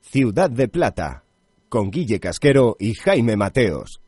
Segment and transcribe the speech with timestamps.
[0.00, 1.24] Ciudad de Plata,
[1.68, 4.00] con Guille Casquero y Jaime Mateos.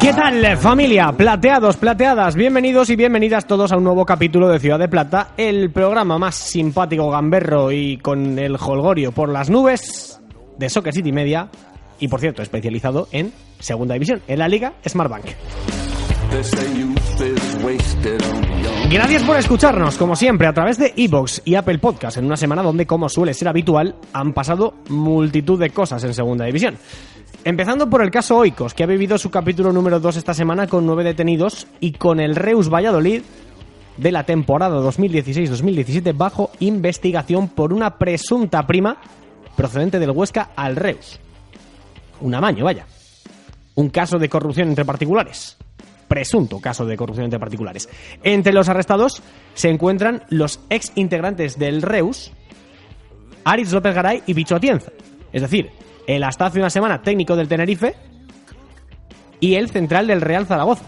[0.00, 1.12] ¿Qué tal familia?
[1.12, 5.70] Plateados, plateadas, bienvenidos y bienvenidas todos a un nuevo capítulo de Ciudad de Plata, el
[5.70, 10.11] programa más simpático, gamberro y con el holgorio por las nubes
[10.62, 11.48] de Soccer City Media
[11.98, 15.24] y por cierto especializado en segunda división, en la liga Smartbank.
[18.90, 22.62] Gracias por escucharnos, como siempre, a través de Evox y Apple Podcast, en una semana
[22.62, 26.76] donde, como suele ser habitual, han pasado multitud de cosas en segunda división.
[27.44, 30.86] Empezando por el caso Oikos, que ha vivido su capítulo número 2 esta semana con
[30.86, 33.22] nueve detenidos y con el Reus Valladolid
[33.96, 38.96] de la temporada 2016-2017 bajo investigación por una presunta prima
[39.56, 41.18] procedente del Huesca al Reus.
[42.20, 42.86] Un amaño, vaya.
[43.74, 45.56] Un caso de corrupción entre particulares.
[46.08, 47.88] Presunto caso de corrupción entre particulares.
[48.22, 49.22] Entre los arrestados
[49.54, 52.32] se encuentran los ex integrantes del Reus,
[53.44, 54.92] Aritz López Garay y Bicho Atienza.
[55.32, 55.70] Es decir,
[56.06, 57.94] el hasta hace una semana técnico del Tenerife
[59.40, 60.84] y el central del Real Zaragoza.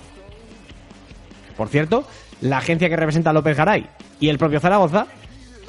[1.57, 2.07] Por cierto,
[2.41, 3.89] la agencia que representa a López Garay
[4.21, 5.07] y el propio Zaragoza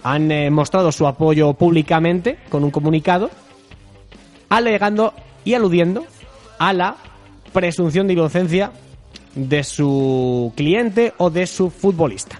[0.06, 3.32] han eh, mostrado su apoyo públicamente con un comunicado
[4.50, 6.06] alegando y aludiendo
[6.60, 6.96] a la
[7.52, 8.72] presunción de inocencia
[9.34, 12.40] de su cliente o de su futbolista.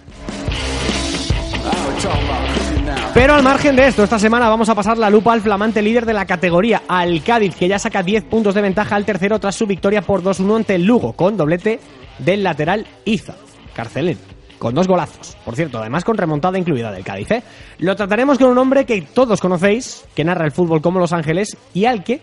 [3.12, 6.06] Pero al margen de esto, esta semana vamos a pasar la lupa al flamante líder
[6.06, 9.56] de la categoría, al Cádiz, que ya saca 10 puntos de ventaja al tercero tras
[9.56, 11.80] su victoria por 2-1 ante el Lugo, con doblete
[12.20, 13.34] del lateral Iza,
[13.74, 15.36] Carcelén, con dos golazos.
[15.44, 17.30] Por cierto, además con remontada incluida del Cádiz.
[17.30, 17.42] ¿eh?
[17.78, 21.56] Lo trataremos con un hombre que todos conocéis, que narra el fútbol como Los Ángeles
[21.74, 22.20] y al que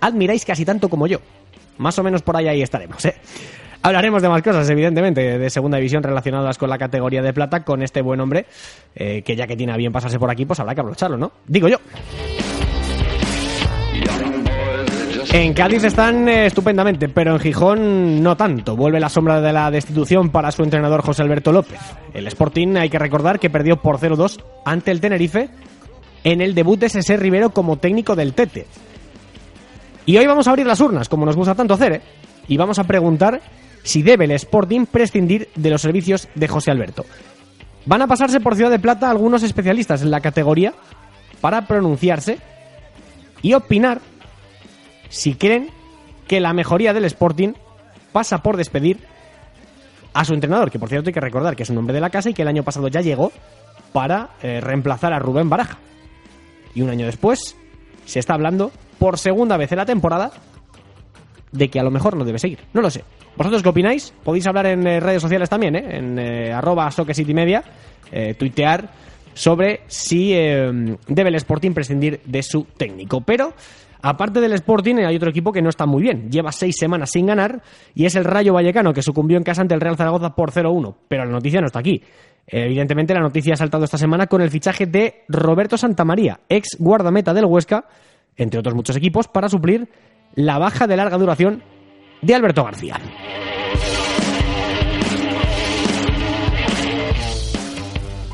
[0.00, 1.18] admiráis casi tanto como yo.
[1.78, 3.14] Más o menos por ahí ahí estaremos, ¿eh?
[3.82, 7.82] Hablaremos de más cosas, evidentemente, de segunda división relacionadas con la categoría de plata, con
[7.82, 8.46] este buen hombre,
[8.94, 11.32] eh, que ya que tiene a bien pasarse por aquí, pues habrá que aprovecharlo, ¿no?
[11.46, 11.76] Digo yo.
[15.32, 18.76] En Cádiz están eh, estupendamente, pero en Gijón no tanto.
[18.76, 21.80] Vuelve la sombra de la destitución para su entrenador José Alberto López.
[22.12, 25.48] El Sporting hay que recordar que perdió por 0-2 ante el Tenerife
[26.22, 28.66] en el debut de César Rivero como técnico del Tete.
[30.06, 32.02] Y hoy vamos a abrir las urnas, como nos gusta tanto hacer, ¿eh?
[32.46, 33.40] Y vamos a preguntar
[33.82, 37.04] si debe el Sporting prescindir de los servicios de José Alberto.
[37.86, 40.74] Van a pasarse por Ciudad de Plata algunos especialistas en la categoría
[41.40, 42.38] para pronunciarse
[43.42, 44.00] y opinar
[45.14, 45.70] si creen
[46.26, 47.52] que la mejoría del Sporting
[48.12, 48.98] pasa por despedir
[50.12, 52.10] a su entrenador, que por cierto hay que recordar que es un hombre de la
[52.10, 53.32] casa y que el año pasado ya llegó
[53.92, 55.78] para eh, reemplazar a Rubén Baraja.
[56.74, 57.56] Y un año después
[58.04, 60.32] se está hablando por segunda vez en la temporada
[61.52, 62.58] de que a lo mejor no debe seguir.
[62.72, 63.04] No lo sé.
[63.36, 64.12] ¿Vosotros qué opináis?
[64.22, 65.98] Podéis hablar en eh, redes sociales también, ¿eh?
[65.98, 66.90] en eh, arroba
[67.28, 67.64] Media,
[68.12, 68.88] eh, tuitear
[69.34, 73.20] sobre si debe el Sporting prescindir de su técnico.
[73.20, 73.52] Pero,
[74.04, 76.30] aparte del Sporting, hay otro equipo que no está muy bien.
[76.30, 77.62] Lleva seis semanas sin ganar
[77.94, 80.94] y es el Rayo Vallecano, que sucumbió en casa ante el Real Zaragoza por 0-1.
[81.08, 82.02] Pero la noticia no está aquí.
[82.46, 87.32] Evidentemente, la noticia ha saltado esta semana con el fichaje de Roberto Santamaría, ex guardameta
[87.32, 87.86] del Huesca,
[88.36, 89.88] entre otros muchos equipos, para suplir
[90.34, 91.62] la baja de larga duración
[92.20, 93.00] de Alberto García.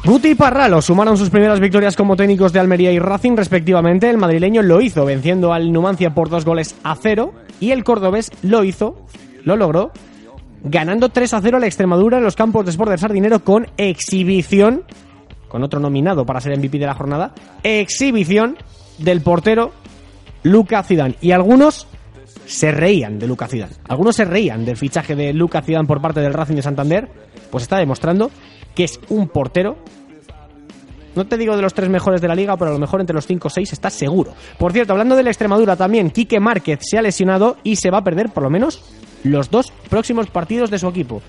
[0.04, 4.08] Guti y Parralo sumaron sus primeras victorias como técnicos de Almería y Racing respectivamente.
[4.08, 8.30] El madrileño lo hizo venciendo al Numancia por dos goles a cero y el cordobés
[8.42, 8.96] lo hizo,
[9.44, 9.92] lo logró,
[10.64, 13.66] ganando 3 a 0 a la Extremadura en los campos de Sport del Sardinero con
[13.76, 14.84] exhibición,
[15.48, 18.56] con otro nominado para ser MVP de la jornada, exhibición
[18.98, 19.72] del portero
[20.42, 21.16] Luca Zidane.
[21.20, 21.86] Y algunos
[22.50, 23.74] se reían de Luca Zidane.
[23.88, 27.08] Algunos se reían del fichaje de Luca Zidane por parte del Racing de Santander,
[27.50, 28.30] pues está demostrando
[28.74, 29.76] que es un portero
[31.14, 33.14] no te digo de los tres mejores de la liga, pero a lo mejor entre
[33.14, 34.32] los cinco o seis está seguro.
[34.58, 37.98] Por cierto, hablando de la Extremadura también, Quique Márquez se ha lesionado y se va
[37.98, 38.80] a perder por lo menos
[39.24, 41.20] los dos próximos partidos de su equipo.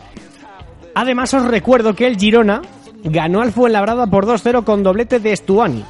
[0.93, 2.61] Además, os recuerdo que el Girona
[3.03, 5.83] ganó al Fuenlabrada por 2-0 con doblete de Estuani.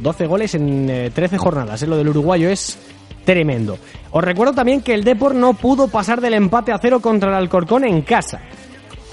[0.00, 1.82] 12 goles en 13 eh, jornadas.
[1.82, 2.78] Lo del uruguayo es
[3.24, 3.78] tremendo.
[4.10, 7.36] Os recuerdo también que el Depor no pudo pasar del empate a cero contra el
[7.36, 8.40] Alcorcón en casa.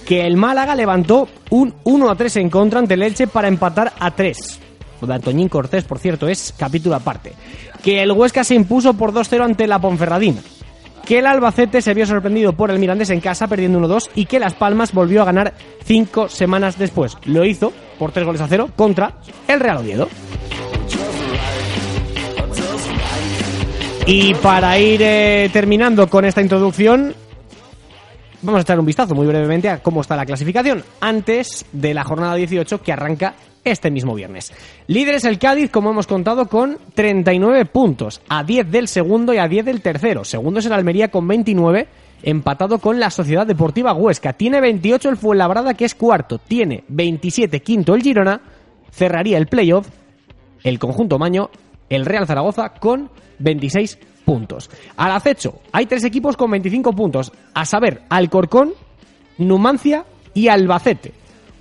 [0.05, 3.93] Que el Málaga levantó un 1 a 3 en contra ante el Elche para empatar
[3.99, 4.59] a 3.
[5.01, 7.33] Lo de Antoñín Cortés, por cierto, es capítulo aparte.
[7.83, 10.41] Que el Huesca se impuso por 2-0 ante la Ponferradina
[11.05, 14.39] que el Albacete se vio sorprendido por el Mirandés en casa perdiendo 1-2 y que
[14.39, 15.53] Las Palmas volvió a ganar
[15.83, 17.15] cinco semanas después.
[17.25, 19.13] Lo hizo por tres goles a cero contra
[19.47, 20.09] el Real Oviedo.
[24.07, 27.15] Y para ir eh, terminando con esta introducción,
[28.43, 32.03] vamos a echar un vistazo muy brevemente a cómo está la clasificación antes de la
[32.03, 34.53] jornada 18 que arranca este mismo viernes.
[34.85, 39.39] Líder es el Cádiz, como hemos contado, con 39 puntos, a 10 del segundo y
[39.39, 40.23] a 10 del tercero.
[40.23, 41.87] Segundo es el Almería con 29,
[42.21, 44.33] empatado con la Sociedad Deportiva Huesca.
[44.33, 46.37] Tiene 28 el Fuenlabrada, que es cuarto.
[46.37, 48.39] Tiene 27 quinto el Girona.
[48.91, 49.87] Cerraría el playoff
[50.65, 51.51] el conjunto Maño,
[51.89, 53.09] el Real Zaragoza, con
[53.39, 54.69] 26 puntos.
[54.97, 58.73] Al acecho, hay tres equipos con 25 puntos, a saber, Alcorcón,
[59.37, 61.13] Numancia y Albacete.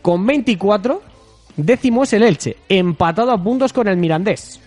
[0.03, 1.15] Con 24
[1.57, 4.61] Décimo es el Elche, empatado a puntos con el Mirandés.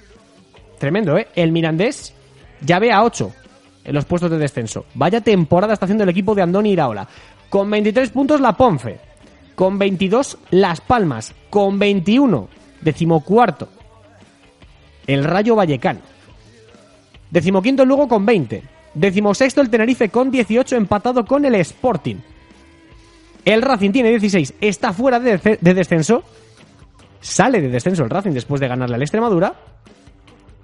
[0.79, 1.27] Tremendo, ¿eh?
[1.35, 2.13] El Mirandés
[2.61, 3.31] ya ve a 8
[3.83, 4.85] en los puestos de descenso.
[4.93, 7.07] Vaya temporada está haciendo el equipo de Andoni Iraola.
[7.49, 8.99] Con 23 puntos la Ponfe.
[9.55, 11.33] Con 22 Las Palmas.
[11.49, 12.47] Con 21,
[12.81, 13.67] decimocuarto,
[15.07, 16.01] el Rayo Vallecano.
[17.31, 18.63] Decimoquinto luego con 20.
[18.93, 22.17] Decimosexto el Tenerife con 18 empatado con el Sporting.
[23.45, 26.23] El Racing tiene 16, está fuera de, de descenso
[27.19, 29.55] Sale de descenso el Racing después de ganarle al Extremadura.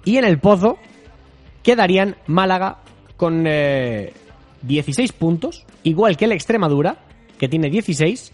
[0.04, 0.78] Y en el pozo
[1.62, 2.78] quedarían Málaga
[3.16, 3.50] con 16
[5.10, 6.96] eh, puntos, igual que el Extremadura,
[7.38, 8.32] que tiene 16.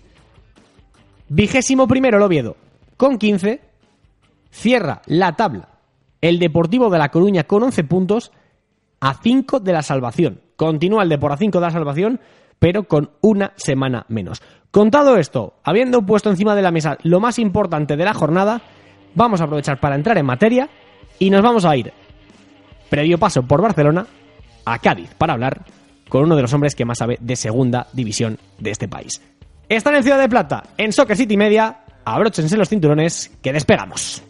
[1.28, 2.56] Vigésimo primero el Oviedo,
[2.96, 3.60] con 15.
[4.50, 5.69] Cierra la tabla
[6.20, 8.32] el Deportivo de La Coruña con 11 puntos,
[9.00, 10.40] a 5 de la salvación.
[10.56, 12.20] Continúa el Depor a 5 de la salvación,
[12.58, 14.42] pero con una semana menos.
[14.70, 18.60] Contado esto, habiendo puesto encima de la mesa lo más importante de la jornada,
[19.14, 20.68] vamos a aprovechar para entrar en materia
[21.18, 21.92] y nos vamos a ir,
[22.88, 24.06] previo paso por Barcelona,
[24.64, 25.64] a Cádiz para hablar
[26.08, 29.22] con uno de los hombres que más sabe de segunda división de este país.
[29.68, 34.22] Están en Ciudad de Plata, en Soccer City Media, abróchense los cinturones que despegamos.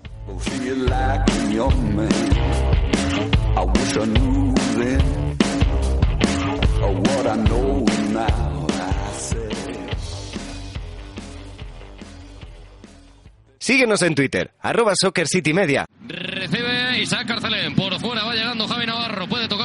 [13.59, 15.85] Síguenos en Twitter, arroba Soccer City Media.
[16.09, 17.75] Recibe Isaac Carcelén.
[17.77, 19.29] Por fuera va llegando Javi Navarro.
[19.29, 19.60] Puede tocar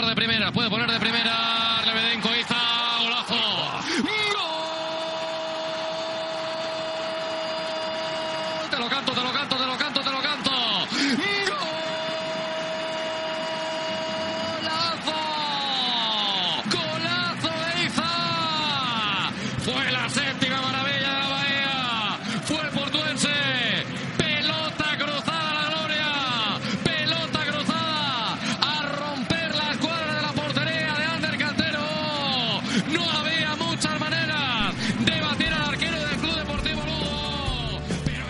[32.76, 37.80] No había muchas maneras de batir al arquero del Club Deportivo Lugo.
[38.04, 38.26] Pero.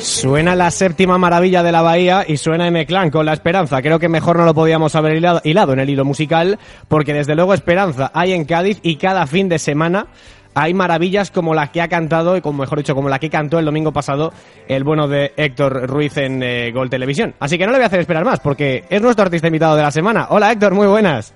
[0.00, 3.82] Suena la séptima maravilla de la bahía y suena M-Clan con la esperanza.
[3.82, 6.58] Creo que mejor no lo podíamos haber hilado en el hilo musical,
[6.88, 10.06] porque desde luego esperanza hay en Cádiz y cada fin de semana
[10.54, 13.58] hay maravillas como la que ha cantado, y como mejor dicho, como la que cantó
[13.58, 14.32] el domingo pasado
[14.68, 17.34] el bueno de Héctor Ruiz en eh, Gol Televisión.
[17.40, 19.82] Así que no le voy a hacer esperar más, porque es nuestro artista invitado de
[19.82, 20.26] la semana.
[20.30, 21.34] Hola Héctor, muy buenas.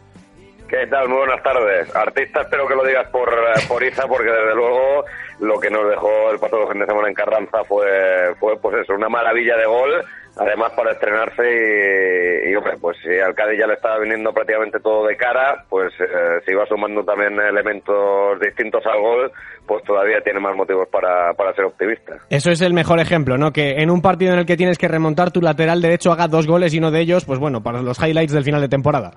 [0.68, 1.08] ¿Qué tal?
[1.08, 1.96] Muy buenas tardes.
[1.96, 5.02] Artista, espero que lo digas por, eh, por Iza, porque desde luego
[5.40, 8.92] lo que nos dejó el pasado fin de semana en Carranza fue, fue pues eso,
[8.94, 10.04] una maravilla de gol,
[10.38, 15.06] además para estrenarse y, hombre, pues si al Cádiz ya le estaba viniendo prácticamente todo
[15.06, 19.32] de cara, pues eh, se iba sumando también elementos distintos al gol,
[19.66, 22.16] pues todavía tiene más motivos para, para ser optimista.
[22.30, 23.52] Eso es el mejor ejemplo, ¿no?
[23.52, 26.46] Que en un partido en el que tienes que remontar tu lateral derecho haga dos
[26.46, 29.12] goles y uno de ellos, pues bueno, para los highlights del final de temporada.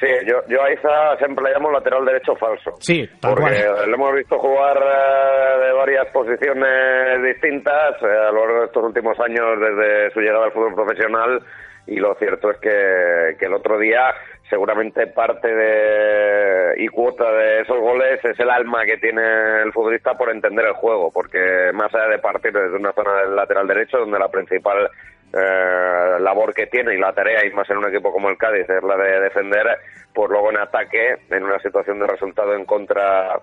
[0.00, 2.70] Sí, yo, yo a Iza siempre le llamo lateral derecho falso.
[2.78, 3.88] Sí, tal Porque cual.
[3.90, 8.84] le hemos visto jugar eh, de varias posiciones distintas eh, a lo largo de estos
[8.84, 11.42] últimos años desde su llegada al fútbol profesional
[11.88, 14.14] y lo cierto es que, que el otro día
[14.48, 20.14] seguramente parte de y cuota de esos goles es el alma que tiene el futbolista
[20.16, 23.98] por entender el juego, porque más allá de partir desde una zona del lateral derecho
[23.98, 24.88] donde la principal
[25.32, 28.68] eh, labor que tiene y la tarea, y más en un equipo como el Cádiz,
[28.68, 29.66] es la de defender,
[30.12, 33.40] pues luego en ataque, en una situación de resultado en contra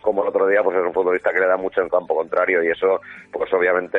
[0.00, 2.62] como el otro día, pues es un futbolista que le da mucho en campo contrario
[2.62, 3.00] y eso,
[3.32, 3.98] pues obviamente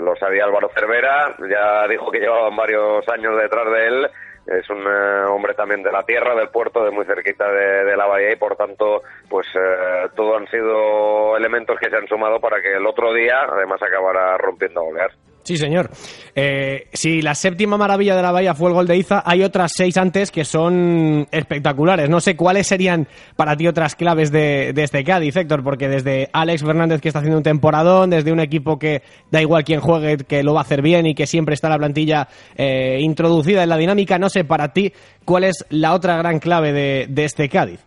[0.00, 4.10] lo sabía Álvaro Cervera, ya dijo que llevaban varios años detrás de él
[4.48, 8.06] es un eh, hombre también de la tierra, del puerto, de muy cerquita de, la
[8.06, 12.62] bahía y por tanto, pues eh, todo han sido elementos que se han sumado para
[12.62, 15.10] que el otro día además acabara rompiendo a golear.
[15.48, 15.88] Sí, señor.
[16.34, 19.72] Eh, si la séptima maravilla de la Bahía fue el gol de Iza, hay otras
[19.74, 22.10] seis antes que son espectaculares.
[22.10, 26.62] No sé cuáles serían para ti otras claves de, este Cádiz, Héctor, porque desde Alex
[26.62, 29.00] Fernández que está haciendo un temporadón, desde un equipo que
[29.30, 31.78] da igual quién juegue, que lo va a hacer bien y que siempre está la
[31.78, 34.92] plantilla eh, introducida en la dinámica, no sé para ti
[35.24, 37.80] cuál es la otra gran clave de, de este Cádiz.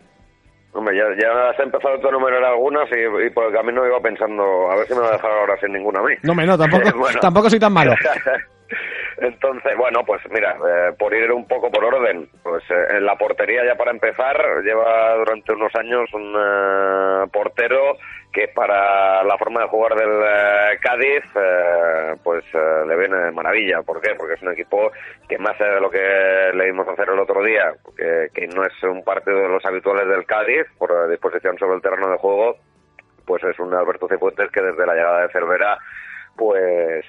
[0.73, 4.77] Hombre, ya, ya has empezado a enumerar algunas y, por el camino iba pensando, a
[4.77, 6.15] ver si me va a dejar ahora sin ninguna a mí.
[6.23, 6.83] No, me no, tampoco,
[7.21, 7.93] tampoco soy tan malo.
[9.17, 13.15] Entonces, bueno, pues mira, eh, por ir un poco por orden, pues eh, en la
[13.15, 17.97] portería ya para empezar, lleva durante unos años un eh, portero
[18.31, 21.23] que para la forma de jugar del Cádiz,
[22.23, 22.43] pues
[22.87, 23.81] le viene de maravilla.
[23.81, 24.15] ¿Por qué?
[24.15, 24.91] Porque es un equipo
[25.27, 28.83] que más de lo que le dimos hacer el otro día, que, que no es
[28.83, 32.55] un partido de los habituales del Cádiz, por disposición sobre el terreno de juego,
[33.25, 35.77] pues es un Alberto Cifuentes que desde la llegada de Cervera,
[36.35, 37.05] pues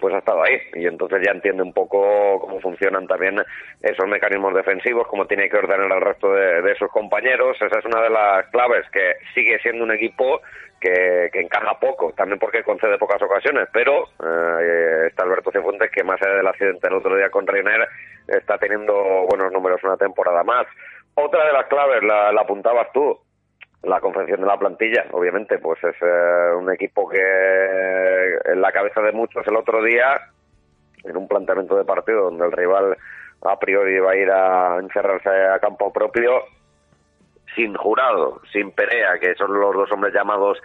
[0.00, 3.36] pues ha estado ahí y entonces ya entiende un poco cómo funcionan también
[3.80, 7.56] esos mecanismos defensivos, cómo tiene que ordenar al resto de, sus compañeros.
[7.60, 10.40] Esa es una de las claves, que sigue siendo un equipo
[10.80, 16.02] que, que encaja poco, también porque concede pocas ocasiones, pero eh, está Alberto Cifuentes que
[16.02, 17.86] más allá del accidente el otro día con Reiner
[18.26, 18.94] está teniendo
[19.28, 20.66] buenos números una temporada más.
[21.14, 23.18] Otra de las claves la, la apuntabas tú,
[23.82, 29.00] la confección de la plantilla, obviamente, pues es eh, un equipo que en la cabeza
[29.00, 30.20] de muchos el otro día,
[31.04, 32.96] en un planteamiento de partido donde el rival
[33.42, 36.42] a priori va a ir a encerrarse a campo propio,
[37.54, 40.58] sin jurado, sin Perea, que son los dos hombres llamados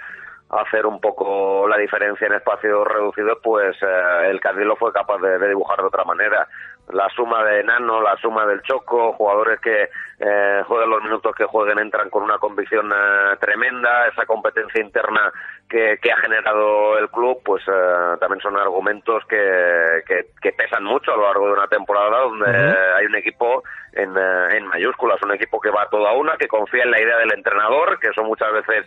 [0.49, 4.91] a hacer un poco la diferencia en espacios reducidos, pues eh, el Cádiz lo fue
[4.91, 6.47] capaz de dibujar de otra manera
[6.93, 9.89] la suma de Nano, la suma del Choco, jugadores que
[10.19, 15.31] eh, jueguen los minutos que jueguen entran con una convicción eh, tremenda, esa competencia interna
[15.67, 21.11] que, que, ha generado el club, pues eh, también son argumentos que, que, pesan mucho
[21.11, 25.33] a lo largo de una temporada donde hay un equipo en, eh, en mayúsculas, un
[25.33, 28.23] equipo que va todo a una, que confía en la idea del entrenador, que eso
[28.23, 28.85] muchas veces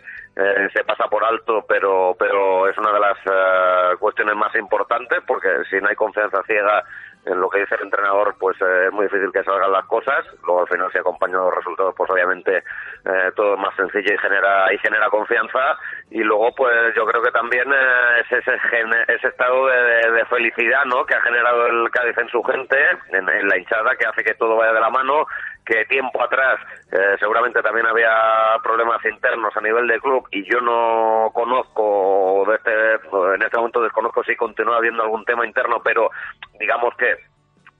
[0.73, 5.81] se pasa por alto, pero, pero es una de las cuestiones más importantes, porque si
[5.81, 6.81] no hay confianza ciega
[7.29, 10.25] en lo que dice el entrenador, pues eh, es muy difícil que salgan las cosas.
[10.43, 14.17] Luego al final si acompañan los resultados, pues obviamente eh, todo es más sencillo y
[14.17, 15.77] genera y genera confianza.
[16.09, 18.57] Y luego pues yo creo que también eh, es ese,
[19.07, 21.05] ese estado de, felicidad, ¿no?
[21.05, 22.77] Que ha generado el Cádiz en su gente,
[23.11, 25.25] en, la hinchada, que hace que todo vaya de la mano
[25.69, 26.59] que tiempo atrás
[27.19, 28.09] seguramente también había
[28.63, 33.83] problemas internos a nivel de club y yo no conozco de este, en este momento
[33.83, 36.09] desconozco si continúa habiendo algún tema interno pero
[36.59, 37.15] digamos que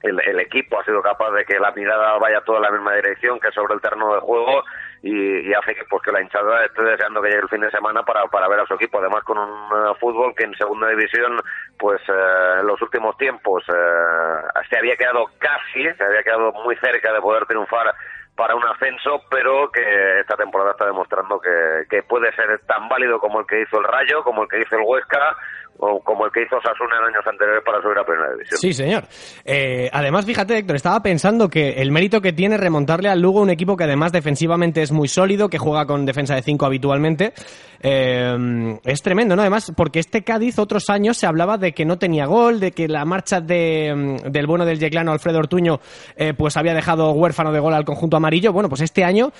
[0.02, 3.38] el, equipo ha sido capaz de que la mirada vaya toda en la misma dirección
[3.38, 4.62] que sobre el terreno de juego
[5.02, 8.02] y, hace que pues que la hinchada esté deseando que llegue el fin de semana
[8.02, 8.98] para, para ver a su equipo.
[8.98, 11.40] Además con un eh, fútbol que en segunda división
[11.78, 16.76] pues eh, en los últimos tiempos eh, se había quedado casi se había quedado muy
[16.76, 17.94] cerca de poder triunfar
[18.40, 19.82] para un ascenso, pero que
[20.20, 24.24] esta temporada está demostrando que, puede ser tan válido como el que hizo el Rayo,
[24.24, 25.36] como el que hizo el Huesca
[25.76, 28.58] o como el que hizo Sasuna en años anteriores para subir a Primera División.
[28.58, 29.04] Sí, señor.
[29.44, 33.50] Eh, además, fíjate, Héctor, estaba pensando que el mérito que tiene remontarle al Lugo, un
[33.50, 37.34] equipo que además defensivamente es muy sólido, que juega con defensa de 5 habitualmente,
[37.80, 39.42] eh, es tremendo, ¿no?
[39.42, 42.88] Además, porque este Cádiz otros años se hablaba de que no tenía gol, de que
[42.88, 43.92] la marcha de,
[44.24, 45.80] mm, del bueno del yeclano Alfredo Ortuño
[46.16, 48.52] eh, pues había dejado huérfano de gol al conjunto amarillo.
[48.52, 49.32] Bueno, pues este año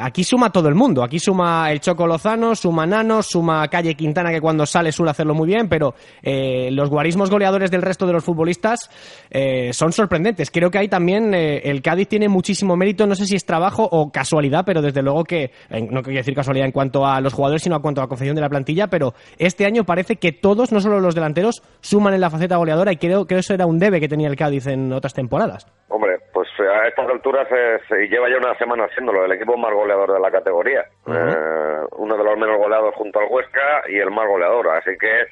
[0.00, 1.02] aquí suma todo el mundo.
[1.02, 5.34] Aquí suma el Choco Lozano, suma Nano, suma Calle Quintana, que cuando sale suele hacerlo
[5.34, 8.90] muy bien, pero eh, los guarismos goleadores del resto de los futbolistas
[9.30, 10.50] eh, son sorprendentes.
[10.50, 13.88] Creo que ahí también eh, el Cádiz tiene muchísimo mérito, no sé si es trabajo
[13.90, 17.62] o casualidad, pero desde luego que, no quiero decir casualidad en cuanto a los jugadores,
[17.62, 20.72] sino en cuanto a la confección de la plantilla, pero este año parece que todos,
[20.72, 23.78] no solo los delanteros, suman en la faceta goleadora y creo que eso era un
[23.78, 25.66] debe que tenía el Cádiz en otras temporadas.
[25.88, 30.12] Hombre, pues a estas alturas es, lleva ya una semana haciéndolo, el equipo más goleador
[30.12, 30.84] de la categoría.
[31.06, 35.26] uno de los menos goleados junto al Huesca y el más goleador, así que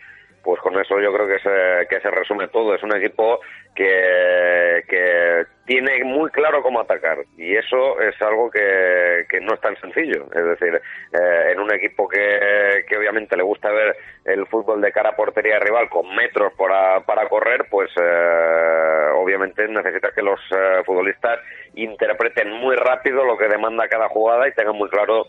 [0.46, 2.72] pues con eso yo creo que se, que se resume todo.
[2.72, 3.40] Es un equipo
[3.74, 9.60] que, que tiene muy claro cómo atacar y eso es algo que, que no es
[9.60, 10.26] tan sencillo.
[10.32, 10.80] Es decir,
[11.12, 15.16] eh, en un equipo que, que obviamente le gusta ver el fútbol de cara a
[15.16, 21.40] portería rival con metros para, para correr, pues eh, obviamente necesita que los eh, futbolistas
[21.74, 25.26] interpreten muy rápido lo que demanda cada jugada y tengan muy claro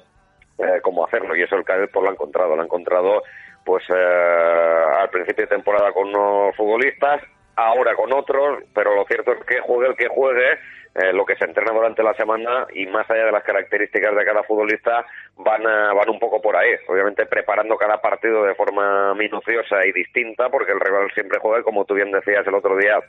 [0.60, 1.36] eh, cómo hacerlo.
[1.36, 2.56] Y eso el Cádiz pues, lo ha encontrado.
[2.56, 3.24] Lo ha encontrado
[3.68, 7.22] pues eh, al principio de temporada con unos futbolistas,
[7.58, 10.52] ahora con otros, pero lo cierto es que juegue el que juegue,
[10.96, 14.24] eh, lo que se entrena durante la semana y más allá de las características de
[14.24, 15.06] cada futbolista
[15.36, 16.72] van, eh, van un poco por ahí.
[16.88, 21.84] Obviamente preparando cada partido de forma minuciosa y distinta porque el rival siempre juega, como
[21.84, 23.00] tú bien decías el otro día,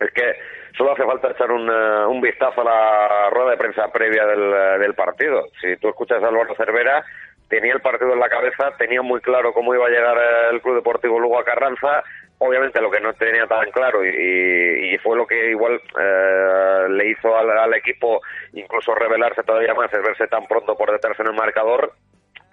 [0.00, 0.34] es que
[0.76, 4.80] solo hace falta echar un, eh, un vistazo a la rueda de prensa previa del,
[4.80, 5.46] del partido.
[5.60, 7.04] Si tú escuchas a Álvaro Cervera,
[7.52, 10.16] tenía el partido en la cabeza, tenía muy claro cómo iba a llegar
[10.52, 12.02] el Club Deportivo Lugo a Carranza.
[12.38, 17.10] Obviamente lo que no tenía tan claro y, y- fue lo que igual eh, le
[17.10, 18.22] hizo al, al equipo
[18.54, 21.92] incluso revelarse todavía más, es verse tan pronto por detrás en el marcador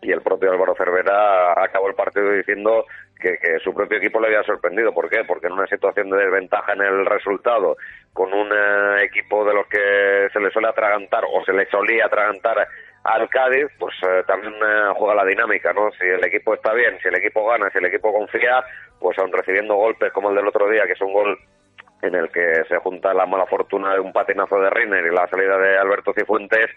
[0.02, 2.86] y el propio Álvaro Cervera acabó el partido diciendo
[3.20, 4.94] que, que su propio equipo le había sorprendido.
[4.94, 5.24] ¿Por qué?
[5.26, 7.76] Porque en una situación de desventaja en el resultado,
[8.14, 12.06] con un eh, equipo de los que se le suele atragantar o se le solía
[12.06, 12.68] atragantar
[13.04, 15.92] al Cádiz, pues eh, también eh, juega la dinámica, ¿no?
[15.92, 18.64] Si el equipo está bien, si el equipo gana, si el equipo confía,
[19.00, 21.38] pues aun recibiendo golpes como el del otro día, que es un gol
[22.02, 25.28] en el que se junta la mala fortuna de un patinazo de Reiner y la
[25.28, 26.70] salida de Alberto Cifuentes,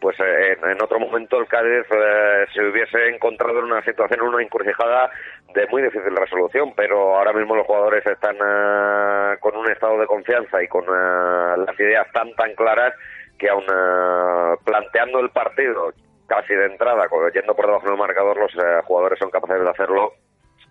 [0.00, 4.42] pues eh, en, otro momento el Cádiz eh, se hubiese encontrado en una situación, una
[4.42, 5.10] encrucijada
[5.54, 10.06] de muy difícil resolución, pero ahora mismo los jugadores están eh, con un estado de
[10.06, 12.94] confianza y con eh, las ideas tan tan claras
[13.40, 15.92] que aun eh, planteando el partido
[16.26, 20.12] casi de entrada, yendo por debajo del marcador, los eh, jugadores son capaces de hacerlo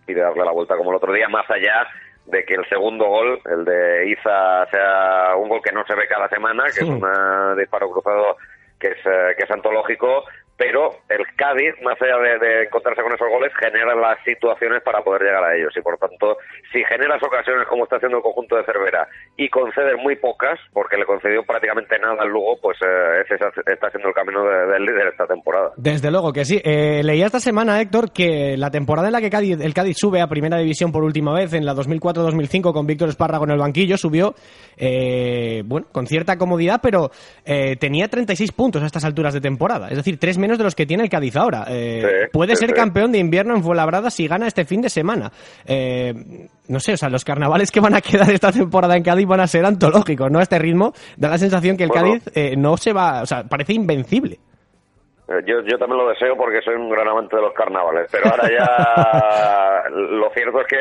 [0.07, 1.85] y de darle la vuelta como el otro día, más allá
[2.27, 6.07] de que el segundo gol, el de Iza, sea un gol que no se ve
[6.07, 8.37] cada semana, que es un eh, disparo cruzado
[8.79, 10.23] que es, eh, que es antológico,
[10.59, 15.23] pero el Cádiz, más allá de, encontrarse con esos goles, genera las situaciones para poder
[15.23, 15.71] llegar a ellos.
[15.75, 16.35] Y por tanto,
[16.73, 20.97] si generas ocasiones como está haciendo el conjunto de Cervera y conceder muy pocas, porque
[20.97, 24.83] le concedió prácticamente nada al Lugo, pues eh, ese está siendo el camino de- del
[24.83, 25.71] líder esta temporada.
[25.77, 26.59] Desde luego que sí.
[26.61, 30.19] Eh, leía esta semana, Héctor, que la temporada en la que Cádiz- el Cádiz sube
[30.19, 33.95] a Primera División por última vez, en la 2004-2005, con Víctor Espárrago en el banquillo,
[33.97, 34.35] subió,
[34.77, 37.11] eh, bueno, con cierta comodidad, pero
[37.45, 39.87] eh, tenía 36 puntos a estas alturas de temporada.
[39.89, 41.65] Es decir, tres menos de los que tiene el Cádiz ahora.
[41.69, 42.75] Eh, Sí, puede sí, ser sí.
[42.75, 45.31] campeón de invierno en Fuenlabrada si gana este fin de semana.
[45.65, 46.13] Eh,
[46.67, 49.39] no sé, o sea, los carnavales que van a quedar esta temporada en Cádiz van
[49.41, 50.39] a ser antológicos, ¿no?
[50.39, 52.07] A este ritmo da la sensación que el Bueno.
[52.19, 54.39] Cádiz eh, no se va, o sea, parece invencible.
[55.27, 58.25] Eh, Yo, yo también lo deseo porque soy un gran amante de los carnavales, pero
[58.31, 60.77] ahora ya lo cierto es que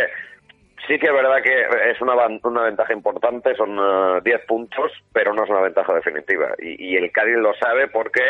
[0.86, 5.34] sí que es verdad que es una, una ventaja importante, son eh, 10 puntos, pero
[5.34, 6.48] no es una ventaja definitiva.
[6.58, 8.22] Y, y el Cádiz lo sabe porque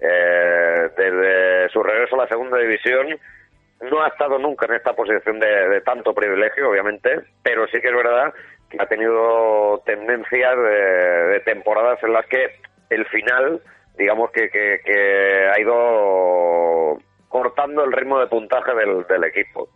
[0.00, 3.18] eh, desde su regreso a la segunda división
[3.90, 7.88] no ha estado nunca en esta posición de, de tanto privilegio, obviamente, pero sí que
[7.88, 8.32] es verdad
[8.70, 12.58] que ha tenido tendencias de, temporadas en las que
[12.90, 13.60] el final,
[13.98, 19.68] digamos que, que, que ha ido cortando el ritmo de puntaje del, equipo.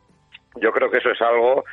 [0.56, 1.64] Yo creo que eso es algo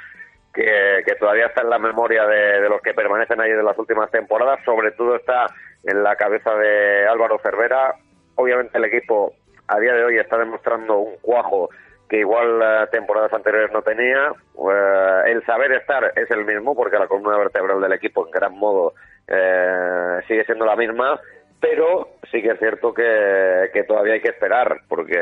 [0.53, 3.77] que, que todavía está en la memoria de, de los que permanecen ahí de las
[3.77, 5.47] últimas temporadas, sobre todo está
[5.83, 7.95] en la cabeza de Álvaro Cervera.
[8.37, 9.33] Obviamente el equipo
[9.67, 11.69] a día de hoy está demostrando un cuajo
[12.09, 14.29] que igual temporadas anteriores no tenía.
[14.29, 18.57] Eh, el saber estar es el mismo, porque la columna vertebral del equipo en gran
[18.57, 18.93] modo
[19.27, 21.19] eh, sigue siendo la misma,
[21.59, 25.19] pero sí que es cierto que, que todavía hay que esperar, porque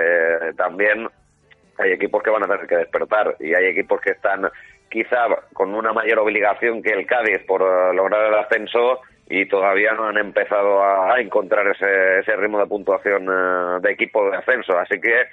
[0.56, 1.10] también
[1.78, 4.50] hay equipos que van a tener que despertar y hay equipos que están
[4.90, 9.94] quizá con una mayor obligación que el Cádiz por eh, lograr el ascenso y todavía
[9.94, 14.78] no han empezado a, encontrar ese, ese ritmo de puntuación eh, de equipo de ascenso.
[14.78, 15.28] Así que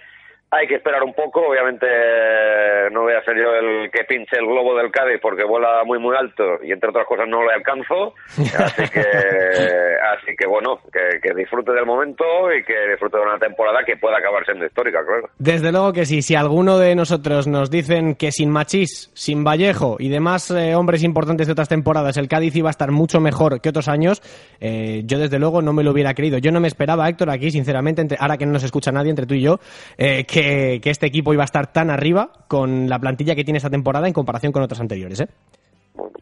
[0.54, 1.40] hay que esperar un poco.
[1.48, 5.44] Obviamente eh, no voy a ser yo el que pinche el globo del Cádiz porque
[5.44, 8.14] vuela muy muy alto y entre otras cosas no lo alcanzo.
[8.36, 9.00] Así que,
[10.12, 13.96] así que bueno, que, que disfrute del momento y que disfrute de una temporada que
[13.96, 15.30] pueda acabar siendo histórica, claro.
[15.38, 16.20] Desde luego que sí.
[16.22, 21.02] Si alguno de nosotros nos dicen que sin Machís, sin Vallejo y demás eh, hombres
[21.02, 24.20] importantes de otras temporadas el Cádiz iba a estar mucho mejor que otros años,
[24.60, 26.36] eh, yo desde luego no me lo hubiera creído.
[26.38, 29.24] Yo no me esperaba, Héctor, aquí, sinceramente, entre- ahora que no nos escucha nadie, entre
[29.26, 29.58] tú y yo,
[29.96, 30.41] eh, que,
[30.80, 34.06] que este equipo iba a estar tan arriba con la plantilla que tiene esta temporada
[34.06, 35.20] en comparación con otras anteriores.
[35.20, 35.28] ¿eh?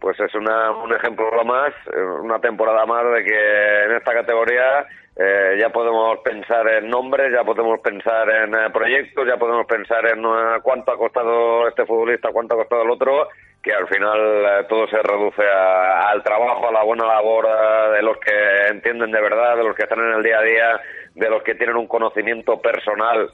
[0.01, 4.87] Pues es una, un ejemplo más, eh, una temporada más de que en esta categoría
[5.17, 10.07] eh, ya podemos pensar en nombres, ya podemos pensar en eh, proyectos, ya podemos pensar
[10.07, 13.29] en eh, cuánto ha costado este futbolista, cuánto ha costado el otro,
[13.63, 17.47] que al final todo se reduce al trabajo, a la buena labor
[17.93, 20.81] de los que entienden de verdad, de los que están en el día a día,
[21.15, 23.31] de los que tienen un conocimiento personal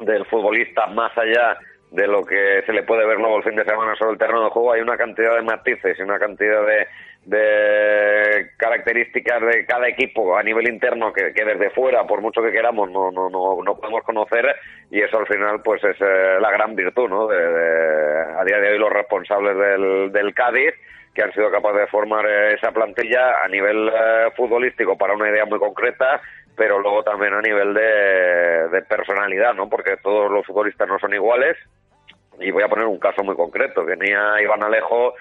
[0.00, 1.58] del futbolista más allá
[1.90, 4.44] de lo que se le puede ver luego el fin de semana sobre el terreno
[4.44, 6.86] de juego, hay una cantidad de matices y una cantidad de,
[7.24, 12.90] de características de cada equipo a nivel interno que, desde fuera, por mucho que queramos,
[12.90, 14.54] no, no, no, no podemos conocer
[14.90, 17.26] y eso al final pues es eh, la gran virtud, ¿no?
[17.26, 17.36] De,
[18.38, 20.74] a día de hoy los responsables del, del Cádiz
[21.14, 25.44] que han sido capaces de formar esa plantilla a nivel eh, futbolístico para una idea
[25.46, 26.20] muy concreta,
[26.58, 29.68] pero luego también a nivel de, de personalidad, ¿no?
[29.68, 31.56] Porque todos los futbolistas no son iguales,
[32.40, 33.84] y voy a poner un caso muy concreto.
[33.84, 35.14] Venía Iván Alejo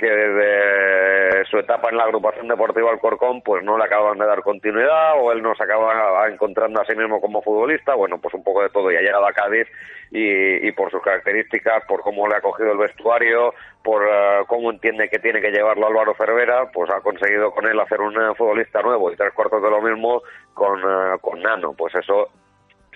[0.00, 4.42] que desde su etapa en la agrupación deportiva Alcorcón pues no le acaban de dar
[4.42, 8.42] continuidad o él no se acaba encontrando a sí mismo como futbolista, bueno, pues un
[8.42, 8.90] poco de todo.
[8.90, 9.68] Y ha llegado a Cádiz
[10.10, 15.08] y, por sus características, por cómo le ha cogido el vestuario, por eh, cómo entiende
[15.08, 18.82] que tiene que llevarlo Álvaro Cervera, pues ha conseguido con él hacer un eh, futbolista
[18.82, 19.12] nuevo.
[19.12, 20.22] Y tres cuartos de lo mismo
[20.54, 22.28] con, eh, con Nano, pues eso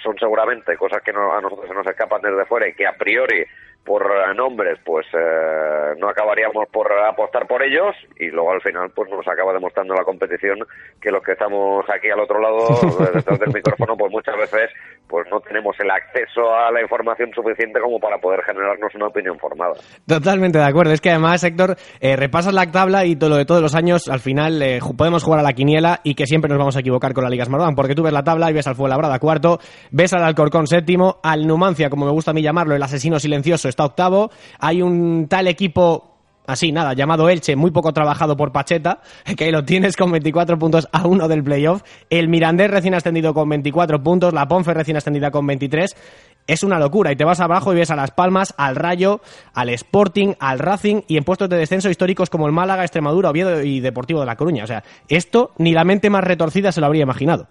[0.02, 3.44] son seguramente cosas que a nosotros se nos escapan desde fuera y que a priori
[3.84, 8.90] por eh, nombres, pues eh, no acabaríamos por apostar por ellos y luego al final
[8.94, 10.58] pues nos acaba demostrando la competición
[11.00, 12.80] que los que estamos aquí al otro lado
[13.12, 14.70] detrás del micrófono pues muchas veces
[15.06, 19.38] pues no tenemos el acceso a la información suficiente como para poder generarnos una opinión
[19.38, 19.74] formada.
[20.06, 23.44] Totalmente de acuerdo, es que además Héctor eh, repasas la tabla y todo lo de
[23.44, 24.62] todos los años al final
[24.96, 27.44] podemos jugar a la quiniela y que siempre nos vamos a equivocar con la Liga
[27.44, 29.58] Smartbank porque tú ves la tabla y ves al Fuenlabrada cuarto,
[29.90, 33.68] ves al Alcorcón séptimo, al Numancia como me gusta a mí llamarlo, el asesino silencioso
[33.74, 34.30] está octavo.
[34.58, 36.14] Hay un tal equipo
[36.46, 39.00] así, nada, llamado Elche, muy poco trabajado por Pacheta,
[39.36, 41.82] que lo tienes con 24 puntos a uno del playoff.
[42.10, 45.96] El Mirandés recién ascendido con 24 puntos, la Ponfe recién ascendida con 23.
[46.46, 47.10] Es una locura.
[47.10, 49.20] Y te vas abajo y ves a Las Palmas, al Rayo,
[49.54, 53.62] al Sporting, al Racing y en puestos de descenso históricos como el Málaga, Extremadura, Oviedo
[53.62, 54.64] y Deportivo de La Coruña.
[54.64, 57.48] O sea, esto ni la mente más retorcida se lo habría imaginado.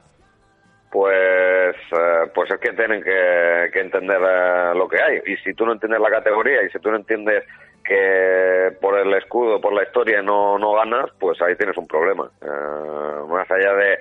[0.93, 5.21] Pues, eh, pues es que tienen que, entender eh, lo que hay.
[5.25, 7.45] Y si tú no entiendes la categoría y si tú no entiendes
[7.83, 12.29] que por el escudo, por la historia no, no ganas, pues ahí tienes un problema.
[12.43, 13.97] Eh, más allá de,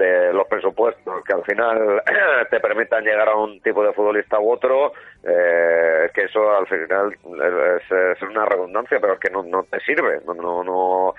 [0.00, 2.02] de los presupuestos que al final
[2.50, 7.12] te permitan llegar a un tipo de futbolista u otro, eh, que eso al final
[7.12, 10.20] es, una redundancia, pero es que no, no te sirve.
[10.26, 11.14] No, no, no,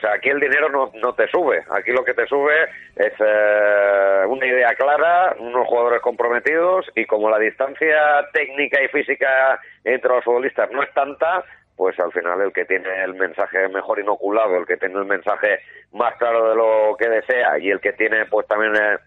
[0.00, 1.64] sea, aquí el dinero no, no te sube.
[1.70, 2.54] Aquí lo que te sube
[2.96, 9.60] es eh, una idea clara, unos jugadores comprometidos y como la distancia técnica y física
[9.84, 11.44] entre los futbolistas no es tanta,
[11.76, 15.60] pues al final el que tiene el mensaje mejor inoculado, el que tiene el mensaje
[15.92, 18.98] más claro de lo que desea y el que tiene pues también eh,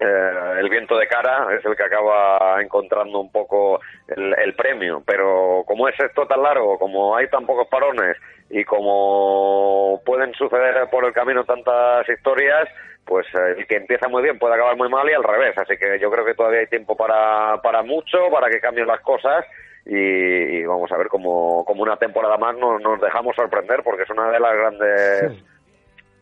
[0.00, 5.02] eh, el viento de cara es el que acaba encontrando un poco el, premio.
[5.06, 8.16] Pero como es esto tan largo, como hay tan pocos parones
[8.48, 12.68] y como pueden suceder por el camino tantas historias,
[13.04, 15.56] pues eh, el que empieza muy bien puede acabar muy mal y al revés.
[15.58, 19.00] Así que yo creo que todavía hay tiempo para, para mucho, para que cambien las
[19.00, 19.44] cosas
[19.92, 24.10] y, vamos a ver cómo, como una temporada más nos, nos, dejamos sorprender porque es
[24.10, 25.42] una de las grandes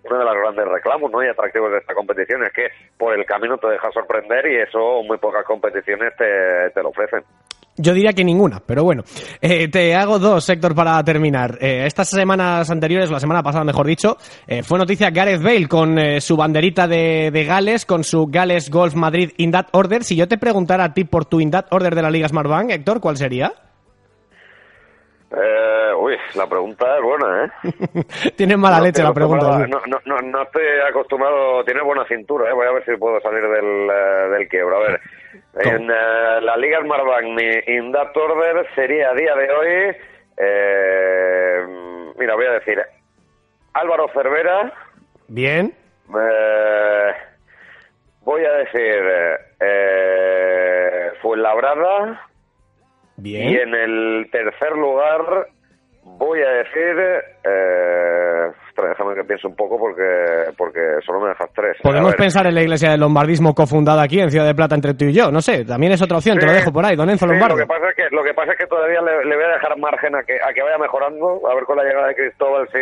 [0.05, 1.23] uno de los grandes reclamos ¿no?
[1.23, 5.03] y atractivos de esta competición es que por el camino te deja sorprender y eso
[5.03, 7.23] muy pocas competiciones te, te lo ofrecen.
[7.79, 9.05] Yo diría que ninguna, pero bueno.
[9.41, 11.59] Eh, te hago dos, Héctor, para terminar.
[11.61, 15.97] Eh, estas semanas anteriores, la semana pasada mejor dicho, eh, fue noticia Gareth Bale con
[16.21, 20.03] su banderita de, de, Gales, con su Gales Golf Madrid In That Order.
[20.03, 22.49] Si yo te preguntara a ti por tu In That Order de la Liga Smart
[22.49, 23.53] Bank, Héctor, ¿cuál sería?
[25.31, 28.33] Eh, uy, la pregunta es buena, ¿eh?
[28.37, 29.67] Tienes mala leche la pregunta.
[29.69, 32.55] No, no, no, no, estoy acostumbrado, tiene buena cintura, ¿eh?
[32.55, 33.88] Voy a ver si puedo salir del,
[34.33, 34.77] del quiebro.
[34.79, 35.01] A ver,
[35.55, 39.97] en uh, la Liga Smartbank, in that order sería a día de hoy,
[40.37, 41.67] eh,
[42.19, 42.81] mira, voy a decir,
[43.75, 44.73] Álvaro Cervera.
[45.29, 45.73] Bien.
[46.09, 47.12] Eh,
[48.23, 49.03] voy a decir,
[49.61, 52.29] eh, Fuenlabrada.
[53.17, 53.49] Bien.
[53.49, 55.49] Y en el tercer lugar
[56.03, 57.25] voy a decir...
[57.45, 58.53] Eh,
[58.87, 61.77] déjame que piense un poco porque, porque solo me dejas tres.
[61.83, 65.07] Podemos pensar en la iglesia del lombardismo cofundada aquí en Ciudad de Plata entre tú
[65.07, 67.27] y yo, no sé, también es otra opción, te lo dejo por ahí, Don Enzo
[67.27, 67.57] Lombardo.
[67.57, 69.55] Lo que pasa es que, lo que, pasa es que todavía le, le, voy a
[69.55, 72.69] dejar margen a que, a que vaya mejorando, a ver con la llegada de Cristóbal
[72.73, 72.79] si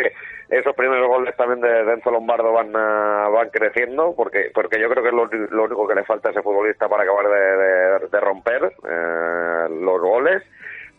[0.49, 5.03] esos primeros goles también de, Enzo Lombardo van, uh, van creciendo, porque, porque yo creo
[5.03, 8.07] que es lo, lo, único que le falta a ese futbolista para acabar de, de,
[8.09, 10.43] de romper eh, los goles.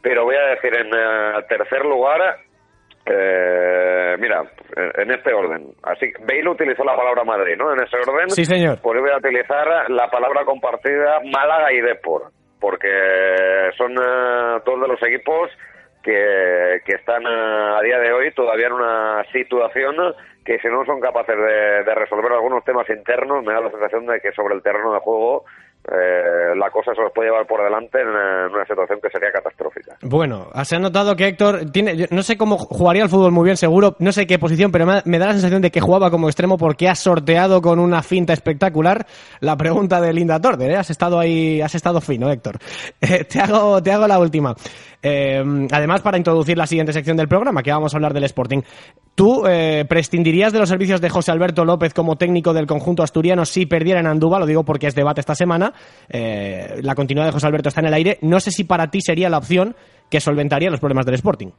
[0.00, 2.38] Pero voy a decir en uh, tercer lugar
[3.10, 4.42] Eh, mira,
[4.76, 5.72] en este orden.
[5.82, 7.72] Así que Bale utilizó la palabra Madrid, ¿no?
[7.72, 8.30] En ese orden.
[8.30, 8.78] Sí, señor.
[8.82, 12.88] Pues yo voy a utilizar la palabra compartida Málaga y Depor, porque
[13.76, 15.50] son eh, dos de los equipos
[16.02, 19.96] que, que están eh, a día de hoy todavía en una situación
[20.44, 24.06] que si no son capaces de, de resolver algunos temas internos, me da la sensación
[24.06, 25.44] de que sobre el terreno de juego
[25.90, 29.96] eh, la cosa se los puede llevar por delante en una, situación que sería catastrófica.
[30.02, 33.56] Bueno, se ha notado que Héctor tiene, no sé cómo jugaría al fútbol muy bien,
[33.56, 36.58] seguro, no sé qué posición, pero me, da la sensación de que jugaba como extremo
[36.58, 39.06] porque ha sorteado con una finta espectacular
[39.40, 40.72] la pregunta de Linda Torder.
[40.72, 40.76] ¿eh?
[40.76, 42.58] Has estado ahí, has estado fino, Héctor.
[43.00, 44.54] Eh, te hago, te hago la última.
[45.02, 48.62] Eh, además, para introducir la siguiente sección del programa, que vamos a hablar del Sporting.
[49.14, 53.44] ¿Tú eh, prescindirías de los servicios de José Alberto López como técnico del conjunto asturiano
[53.44, 54.38] si perdiera en Andúba?
[54.38, 55.67] Lo digo porque es debate esta semana.
[56.08, 58.18] Eh, la continuidad de José Alberto está en el aire.
[58.22, 59.74] No sé si para ti sería la opción
[60.10, 61.50] que solventaría los problemas del Sporting.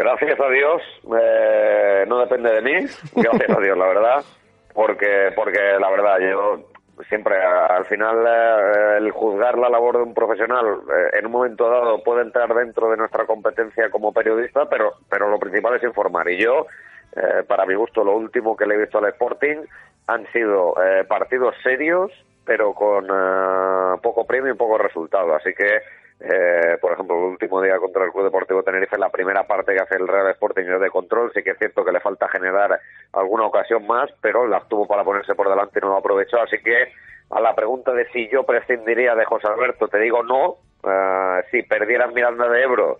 [0.00, 0.82] Gracias a Dios,
[1.20, 2.72] eh, no depende de mí,
[3.14, 4.24] gracias a Dios, la verdad,
[4.72, 6.70] porque, porque la verdad, yo
[7.06, 11.68] siempre, al final, eh, el juzgar la labor de un profesional eh, en un momento
[11.68, 16.30] dado puede entrar dentro de nuestra competencia como periodista, pero, pero lo principal es informar.
[16.30, 16.66] Y yo,
[17.46, 19.58] para mi gusto, lo último que le he visto al Sporting
[20.06, 20.76] han sido
[21.08, 22.10] partidos serios,
[22.50, 25.36] pero con eh, poco premio y poco resultado.
[25.36, 25.82] Así que,
[26.18, 29.80] eh, por ejemplo, el último día contra el Club Deportivo Tenerife, la primera parte que
[29.80, 31.30] hace el Real Sporting es de control.
[31.32, 32.80] Sí que es cierto que le falta generar
[33.12, 36.42] alguna ocasión más, pero la tuvo para ponerse por delante y no lo aprovechó.
[36.42, 36.92] Así que,
[37.30, 40.56] a la pregunta de si yo prescindiría de José Alberto, te digo no.
[40.82, 42.98] Eh, si perdieran Miranda de Ebro,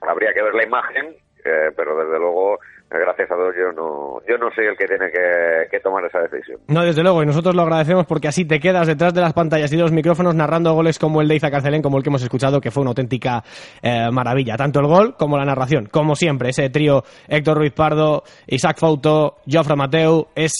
[0.00, 2.58] habría que ver la imagen, eh, pero desde luego,
[2.90, 6.60] gracias a Dios, yo no, yo no soy el que tiene que, tomar esa decisión.
[6.68, 9.72] No, desde luego, y nosotros lo agradecemos porque así te quedas detrás de las pantallas
[9.72, 12.22] y de los micrófonos narrando goles como el de Iza Carcelén, como el que hemos
[12.22, 13.42] escuchado, que fue una auténtica
[13.82, 14.56] eh, maravilla.
[14.56, 15.86] Tanto el gol como la narración.
[15.86, 20.52] Como siempre, ese trío Héctor Ruiz Pardo, Isaac Fauto, Jofre Mateu, es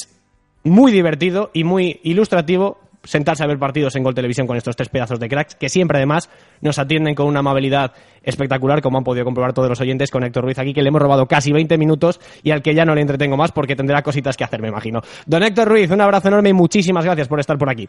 [0.64, 2.78] muy divertido y muy ilustrativo
[3.08, 5.98] sentarse a ver partidos en Gol Televisión con estos tres pedazos de cracks, que siempre
[5.98, 7.92] además nos atienden con una amabilidad
[8.22, 11.00] espectacular, como han podido comprobar todos los oyentes con Héctor Ruiz aquí, que le hemos
[11.00, 14.36] robado casi 20 minutos y al que ya no le entretengo más porque tendrá cositas
[14.36, 15.00] que hacer, me imagino.
[15.26, 17.88] Don Héctor Ruiz, un abrazo enorme y muchísimas gracias por estar por aquí.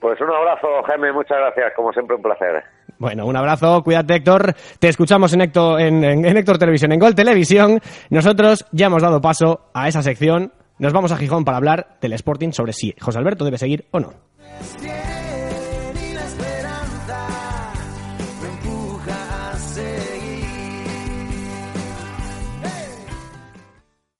[0.00, 2.62] Pues un abrazo, Jaime, muchas gracias, como siempre un placer.
[2.98, 6.98] Bueno, un abrazo, cuídate Héctor, te escuchamos en Héctor, en, en- en Héctor Televisión, en
[6.98, 7.80] Gol Televisión.
[8.10, 12.12] Nosotros ya hemos dado paso a esa sección, nos vamos a Gijón para hablar del
[12.14, 14.12] Sporting sobre si José Alberto debe seguir o no.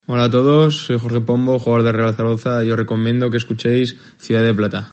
[0.07, 3.99] Hola a todos, soy Jorge Pombo, jugador de Real Zaragoza y os recomiendo que escuchéis
[4.19, 4.91] Ciudad de Plata.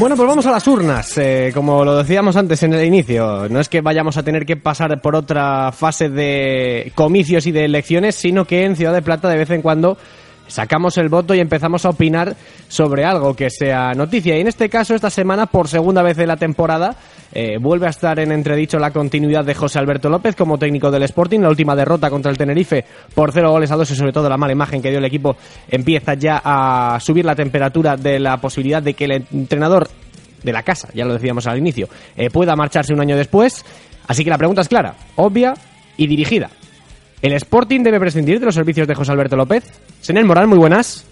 [0.00, 1.18] Bueno, pues vamos a las urnas.
[1.18, 4.56] Eh, como lo decíamos antes en el inicio, no es que vayamos a tener que
[4.56, 9.28] pasar por otra fase de comicios y de elecciones, sino que en Ciudad de Plata
[9.28, 9.98] de vez en cuando
[10.50, 12.36] sacamos el voto y empezamos a opinar
[12.68, 14.36] sobre algo que sea noticia.
[14.36, 16.96] Y en este caso, esta semana, por segunda vez en la temporada,
[17.32, 21.04] eh, vuelve a estar en entredicho la continuidad de José Alberto López como técnico del
[21.04, 21.40] Sporting.
[21.40, 22.84] La última derrota contra el Tenerife
[23.14, 25.36] por cero goles a dos y sobre todo la mala imagen que dio el equipo
[25.68, 29.88] empieza ya a subir la temperatura de la posibilidad de que el entrenador
[30.42, 33.64] de la casa, ya lo decíamos al inicio, eh, pueda marcharse un año después.
[34.06, 35.54] Así que la pregunta es clara, obvia
[35.96, 36.50] y dirigida.
[37.22, 39.64] ¿El Sporting debe prescindir de los servicios de José Alberto López?
[40.00, 41.06] Senel Moral, muy buenas.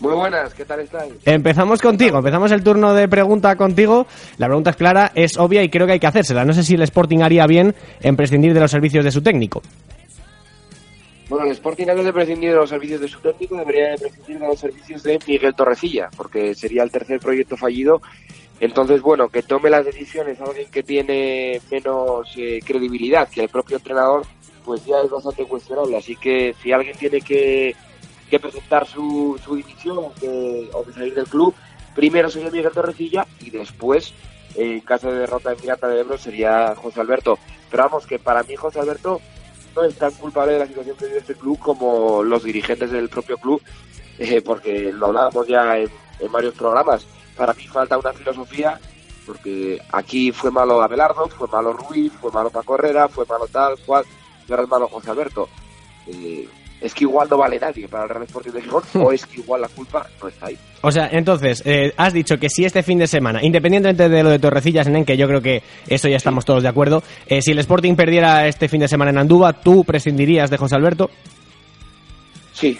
[0.00, 1.14] Muy buenas, ¿qué tal estáis?
[1.24, 4.06] Empezamos contigo, empezamos el turno de pregunta contigo.
[4.36, 6.44] La pregunta es clara, es obvia y creo que hay que hacérsela.
[6.44, 9.62] No sé si el Sporting haría bien en prescindir de los servicios de su técnico.
[11.28, 14.38] Bueno, el Sporting antes de prescindir de los servicios de su técnico debería de prescindir
[14.38, 18.00] de los servicios de Miguel Torrecilla, porque sería el tercer proyecto fallido.
[18.60, 23.76] Entonces, bueno, que tome las decisiones alguien que tiene menos eh, credibilidad que el propio
[23.76, 24.22] entrenador,
[24.68, 25.96] pues ya es bastante cuestionable.
[25.96, 27.74] Así que si alguien tiene que,
[28.28, 31.54] que presentar su, su dimisión o que, salir del club,
[31.94, 34.12] primero sería Miguel Torrecilla y después,
[34.56, 37.38] eh, en caso de derrota en Miranda de Ebro, sería José Alberto.
[37.70, 39.22] Pero vamos, que para mí José Alberto
[39.74, 43.08] no es tan culpable de la situación que vive este club como los dirigentes del
[43.08, 43.62] propio club,
[44.18, 45.88] eh, porque lo hablábamos ya en,
[46.20, 47.06] en varios programas.
[47.38, 48.78] Para mí falta una filosofía
[49.28, 53.78] porque aquí fue malo Abelardo, fue malo Ruiz, fue malo Paco Herrera, fue malo tal
[53.84, 54.04] cual,
[54.48, 55.48] es malo José Alberto.
[56.06, 56.48] Eh,
[56.80, 59.40] es que igual no vale nadie para el Real Sporting de Gijón, o es que
[59.40, 60.58] igual la culpa no está ahí.
[60.82, 64.30] O sea, entonces, eh, has dicho que si este fin de semana, independientemente de lo
[64.30, 67.50] de Torrecillas, en que yo creo que eso ya estamos todos de acuerdo, eh, si
[67.50, 71.10] el Sporting perdiera este fin de semana en Andúba, ¿tú prescindirías de José Alberto?
[72.52, 72.78] Sí,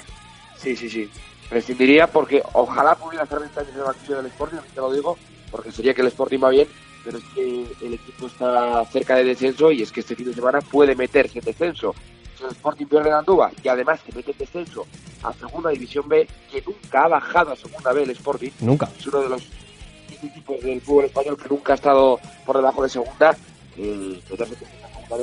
[0.56, 1.10] sí, sí, sí.
[1.48, 5.18] Prescindiría porque ojalá pudiera hacer 20 años en el banquillo del Sporting, te lo digo,
[5.50, 6.68] porque sería que el Sporting va bien,
[7.08, 10.34] pero es que el equipo está cerca de descenso y es que este fin de
[10.34, 11.94] semana puede meterse en descenso.
[12.36, 14.86] Si el Sporting pierde en Andúba y además se mete en descenso
[15.22, 18.90] a Segunda División B, que nunca ha bajado a Segunda B el Sporting, Nunca.
[18.98, 19.42] es uno de los
[20.22, 23.34] equipos del fútbol español que nunca ha estado por debajo de Segunda,
[23.78, 24.20] eh,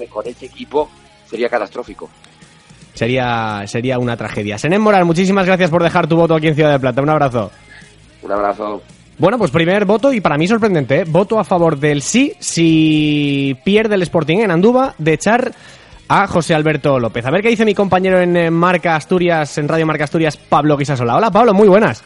[0.09, 0.89] con ese equipo
[1.29, 2.09] sería catastrófico.
[2.95, 4.57] Sería, sería una tragedia.
[4.57, 7.03] Senén Moral, muchísimas gracias por dejar tu voto aquí en Ciudad de Plata.
[7.03, 7.51] Un abrazo.
[8.23, 8.81] Un abrazo.
[9.17, 11.03] Bueno, pues primer voto y para mí sorprendente, ¿eh?
[11.07, 15.51] voto a favor del sí si pierde el Sporting en Andúba de echar
[16.09, 17.25] a José Alberto López.
[17.25, 20.75] A ver qué dice mi compañero en eh, Marca Asturias, en Radio Marca Asturias, Pablo
[20.75, 21.15] Guisasola.
[21.15, 22.03] Hola Pablo, muy buenas.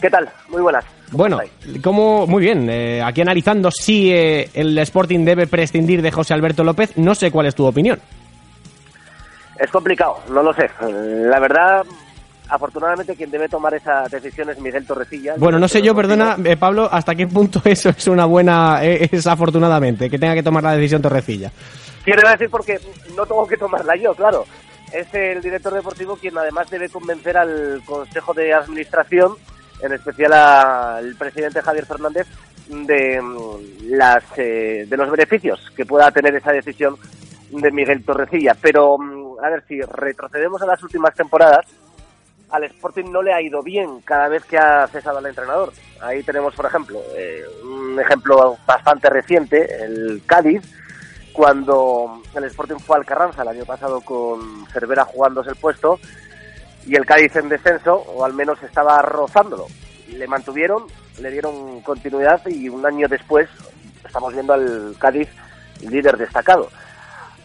[0.00, 0.28] ¿Qué tal?
[0.48, 0.84] Muy buenas.
[1.12, 1.40] Bueno,
[1.82, 6.62] como muy bien, eh, aquí analizando si eh, el Sporting debe prescindir de José Alberto
[6.62, 7.98] López, no sé cuál es tu opinión.
[9.58, 10.64] Es complicado, no lo sé.
[10.66, 11.82] Eh, La verdad,
[12.50, 15.34] afortunadamente quien debe tomar esa decisión es Miguel Torrecilla.
[15.38, 19.08] Bueno, no sé yo, perdona, eh, Pablo, hasta qué punto eso es una buena, eh,
[19.10, 21.50] es afortunadamente, que tenga que tomar la decisión Torrecilla.
[22.04, 22.80] Quiero decir porque
[23.16, 24.44] no tengo que tomarla yo, claro.
[24.92, 29.34] Es el director deportivo quien además debe convencer al Consejo de Administración,
[29.80, 32.26] en especial al presidente Javier Fernández,
[32.68, 36.96] de mm, las eh, de los beneficios que pueda tener esa decisión
[37.50, 38.56] de Miguel Torrecilla.
[38.60, 41.66] Pero, mm, a ver, si retrocedemos a las últimas temporadas,
[42.50, 45.72] al Sporting no le ha ido bien cada vez que ha cesado al entrenador.
[46.00, 50.62] Ahí tenemos, por ejemplo, eh, un ejemplo bastante reciente, el Cádiz,
[51.32, 55.98] cuando el Sporting fue al Carranza el año pasado con Cervera jugándose el puesto
[56.86, 59.66] y el Cádiz en descenso, o al menos estaba rozándolo.
[60.08, 60.84] Le mantuvieron,
[61.20, 63.48] le dieron continuidad y un año después
[64.04, 65.28] estamos viendo al Cádiz
[65.82, 66.68] líder destacado.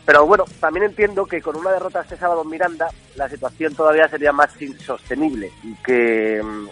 [0.06, 4.08] Pero bueno, también entiendo que con una derrota este sábado en Miranda, la situación todavía
[4.08, 6.68] sería más insostenible y que mm,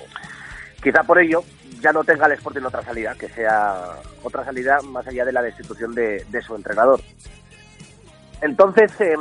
[0.83, 1.43] quizá por ello
[1.81, 5.41] ya no tenga el Sporting otra salida, que sea otra salida más allá de la
[5.41, 7.01] destitución de, su entrenador.
[8.41, 9.15] Entonces, eh,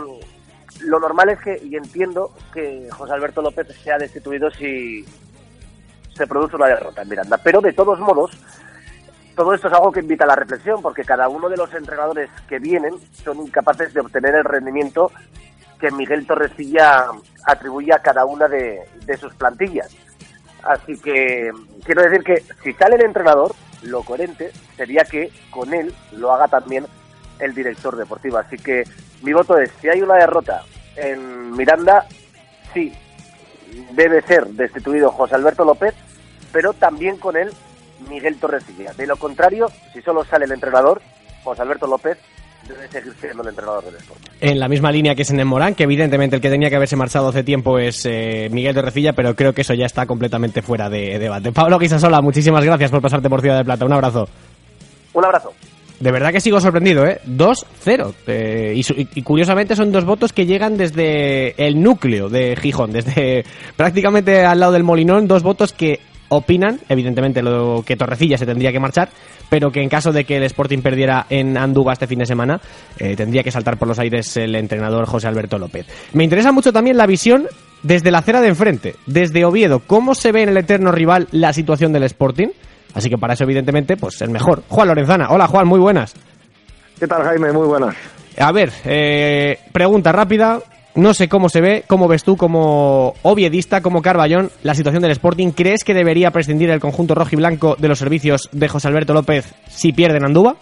[0.80, 5.04] lo normal es que, y entiendo que José Alberto López sea destituido si
[6.14, 7.38] se produce una derrota en Miranda.
[7.38, 8.30] Pero de todos modos,
[9.34, 12.30] todo esto es algo que invita a la reflexión, porque cada uno de los entrenadores
[12.48, 15.10] que vienen son incapaces de obtener el rendimiento
[15.80, 17.06] que Miguel Torrecilla
[17.44, 19.94] atribuye a cada una de, de sus plantillas.
[20.62, 21.50] Así que
[21.84, 26.46] quiero decir que si sale el entrenador, lo coherente sería que con él lo haga
[26.46, 26.86] también
[27.40, 28.38] el director deportivo.
[28.38, 28.84] Así que
[29.22, 30.62] mi voto es, si hay una derrota
[30.96, 32.06] en Miranda,
[32.72, 32.92] sí,
[33.92, 35.94] debe ser destituido José Alberto López,
[36.52, 37.50] pero también con él
[38.08, 38.92] Miguel Torrecilla.
[38.92, 41.00] De lo contrario, si solo sale el entrenador,
[41.44, 42.18] José Alberto López
[42.66, 44.30] debe seguir siendo el entrenador del Sporting.
[44.40, 47.28] En la misma línea que Senén Morán, que evidentemente el que tenía que haberse marchado
[47.28, 51.18] hace tiempo es eh, Miguel Torrecilla, pero creo que eso ya está completamente fuera de
[51.18, 51.52] debate.
[51.52, 53.84] Pablo Guisasola, muchísimas gracias por pasarte por Ciudad de Plata.
[53.84, 54.28] Un abrazo.
[55.12, 55.52] Un abrazo.
[56.00, 57.20] De verdad que sigo sorprendido, ¿eh?
[57.28, 58.14] 2-0.
[58.26, 58.74] Eh,
[59.14, 63.44] y curiosamente son dos votos que llegan desde el núcleo de Gijón, desde
[63.76, 66.00] prácticamente al lado del Molinón, dos votos que
[66.32, 69.10] opinan, evidentemente, lo que Torrecilla se tendría que marchar,
[69.50, 72.60] pero que en caso de que el Sporting perdiera en Andúba este fin de semana,
[72.98, 75.86] eh, tendría que saltar por los aires el entrenador José Alberto López.
[76.14, 77.46] Me interesa mucho también la visión
[77.82, 81.52] desde la acera de enfrente, desde Oviedo, cómo se ve en el eterno rival la
[81.52, 82.48] situación del Sporting.
[82.94, 84.62] Así que para eso, evidentemente, pues el mejor.
[84.68, 85.28] Juan Lorenzana.
[85.30, 86.14] Hola, Juan, muy buenas.
[86.98, 87.52] ¿Qué tal, Jaime?
[87.52, 87.94] Muy buenas.
[88.38, 90.60] A ver, eh, pregunta rápida.
[90.94, 95.12] No sé cómo se ve, cómo ves tú como oviedista, como Carballón, la situación del
[95.12, 95.52] Sporting.
[95.52, 99.14] ¿Crees que debería prescindir el conjunto rojo y blanco de los servicios de José Alberto
[99.14, 100.56] López si pierden Andúba?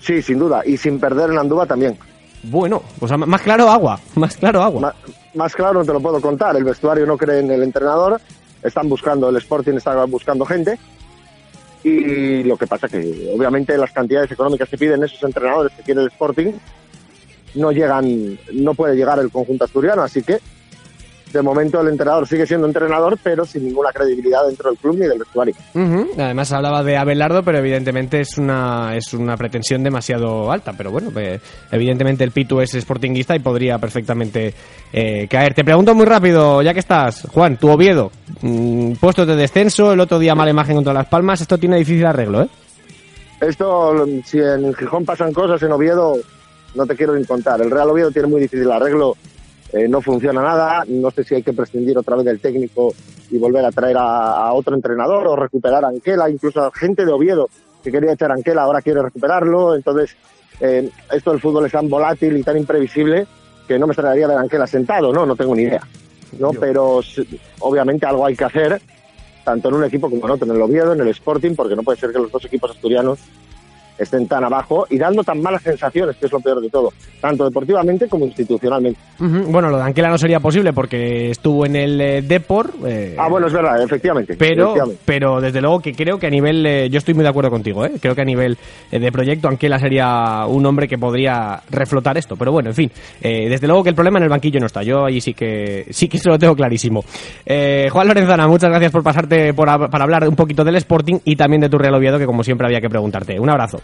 [0.00, 0.62] Sí, sin duda.
[0.64, 1.98] Y sin perder en Andúba también.
[2.44, 4.94] Bueno, pues a- más claro agua, más claro agua.
[5.34, 6.56] Más claro no te lo puedo contar.
[6.56, 8.18] El vestuario no cree en el entrenador.
[8.62, 10.78] Están buscando, el Sporting está buscando gente.
[11.84, 16.00] Y lo que pasa que, obviamente, las cantidades económicas que piden esos entrenadores que quiere
[16.00, 16.52] el Sporting
[17.54, 20.02] no llegan, no puede llegar el conjunto asturiano.
[20.02, 20.38] Así que,
[21.32, 25.06] de momento, el entrenador sigue siendo entrenador, pero sin ninguna credibilidad dentro del club ni
[25.06, 25.54] del vestuario.
[26.16, 30.72] Además hablaba de Abelardo, pero evidentemente es una es una pretensión demasiado alta.
[30.76, 31.38] Pero bueno, eh,
[31.70, 34.54] evidentemente el Pitu es sportinguista y podría perfectamente
[34.92, 35.52] eh, caer.
[35.52, 38.10] Te pregunto muy rápido, ya que estás, Juan, tu Oviedo,
[38.40, 42.06] mm, puestos de descenso, el otro día mala imagen contra Las Palmas, esto tiene difícil
[42.06, 42.48] arreglo, ¿eh?
[43.40, 46.16] Esto, si en Gijón pasan cosas, en Oviedo
[46.74, 47.60] no te quiero ni contar.
[47.60, 49.16] El Real Oviedo tiene muy difícil arreglo,
[49.72, 50.84] eh, no funciona nada.
[50.86, 52.94] No sé si hay que prescindir otra vez del técnico
[53.30, 57.04] y volver a traer a, a otro entrenador o recuperar a Anquela, incluso a gente
[57.04, 57.48] de Oviedo
[57.82, 59.74] que quería echar a Anquela ahora quiere recuperarlo.
[59.74, 60.16] Entonces,
[60.60, 63.26] eh, esto del fútbol es tan volátil y tan imprevisible
[63.66, 65.26] que no me extrañaría ver a Anquela sentado, ¿no?
[65.26, 65.82] No tengo ni idea.
[66.38, 66.50] ¿no?
[66.52, 67.00] Pero
[67.60, 68.80] obviamente algo hay que hacer,
[69.44, 71.82] tanto en un equipo como en otro, en el Oviedo, en el Sporting, porque no
[71.82, 73.18] puede ser que los dos equipos asturianos
[73.98, 77.44] estén tan abajo y dando tan malas sensaciones, que es lo peor de todo, tanto
[77.44, 79.00] deportivamente como institucionalmente.
[79.18, 82.72] Bueno, lo de Anquela no sería posible porque estuvo en el eh, Depor.
[82.86, 84.36] eh, Ah, bueno, es verdad, efectivamente.
[84.38, 85.02] Pero, efectivamente.
[85.04, 87.84] pero desde luego que creo que a nivel, eh, yo estoy muy de acuerdo contigo,
[87.84, 87.92] ¿eh?
[88.00, 88.56] creo que a nivel
[88.90, 92.36] eh, de proyecto Anquela sería un hombre que podría reflotar esto.
[92.36, 92.90] Pero bueno, en fin,
[93.20, 94.82] eh, desde luego que el problema en el banquillo no está.
[94.82, 97.04] Yo ahí sí que sí que se lo tengo clarísimo.
[97.44, 101.36] Eh, Juan Lorenzana, muchas gracias por pasarte por para hablar un poquito del Sporting y
[101.36, 103.38] también de tu Real Oviedo, que como siempre había que preguntarte.
[103.38, 103.80] Un abrazo.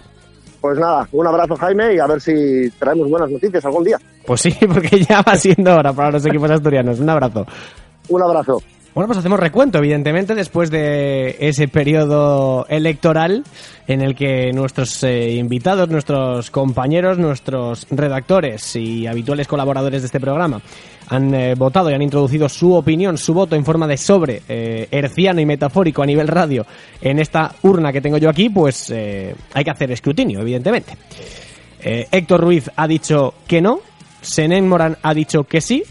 [0.65, 3.99] Pues nada, un abrazo Jaime y a ver si traemos buenas noticias algún día.
[4.27, 7.01] Pues sí, porque ya va siendo hora para los equipos asturianos.
[7.01, 7.47] Un abrazo.
[8.09, 8.63] Un abrazo.
[8.95, 13.43] Bueno, pues hacemos recuento, evidentemente, después de ese periodo electoral
[13.89, 20.21] en el que nuestros eh, invitados, nuestros compañeros, nuestros redactores y habituales colaboradores de este
[20.21, 20.61] programa
[21.09, 24.87] han eh, votado y han introducido su opinión, su voto en forma de sobre eh,
[24.93, 26.65] herciano y metafórico a nivel radio
[27.01, 30.97] en esta urna que tengo yo aquí, pues eh, hay que hacer escrutinio, evidentemente.
[31.87, 33.81] Héctor Ruiz ha dicho que no,
[34.23, 35.83] Senén Morán ha dicho que sí,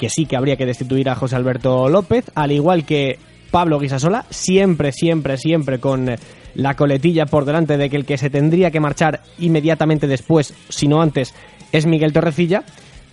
[0.00, 3.18] que sí que habría que destituir a José Alberto López, al igual que
[3.50, 6.16] Pablo Guisasola, siempre, siempre, siempre con eh,
[6.54, 10.88] la coletilla por delante de que el que se tendría que marchar inmediatamente después, si
[10.88, 11.34] no antes,
[11.70, 12.64] es Miguel Torrecilla.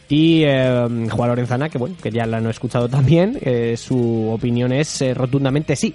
[0.07, 4.71] Y eh, Juan Lorenzana, que bueno, que ya la han escuchado también, eh, su opinión
[4.71, 5.93] es rotundamente sí.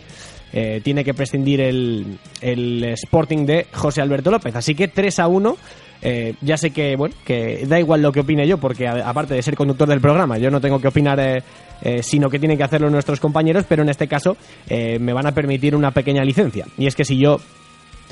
[0.84, 4.55] Tiene que prescindir el, el Sporting de José Alberto López.
[4.55, 5.57] Así que 3 a 1.
[6.03, 9.42] Eh, ya sé que, bueno, que da igual lo que opine yo, porque aparte de
[9.42, 11.42] ser conductor del programa, yo no tengo que opinar, eh,
[11.80, 14.36] eh, sino que tienen que hacerlo nuestros compañeros, pero en este caso
[14.68, 16.66] me van a permitir una pequeña licencia.
[16.76, 17.38] Y es que si yo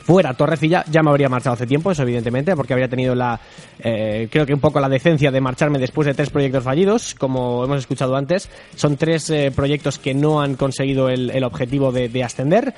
[0.04, 3.40] fuera Torrecilla, ya me habría marchado hace tiempo, eso evidentemente, porque habría tenido la,
[3.78, 7.64] eh, creo que un poco la decencia de marcharme después de tres proyectos fallidos, como
[7.64, 8.48] hemos escuchado antes.
[8.76, 12.74] Son tres proyectos que no han conseguido el, objetivo de ascender.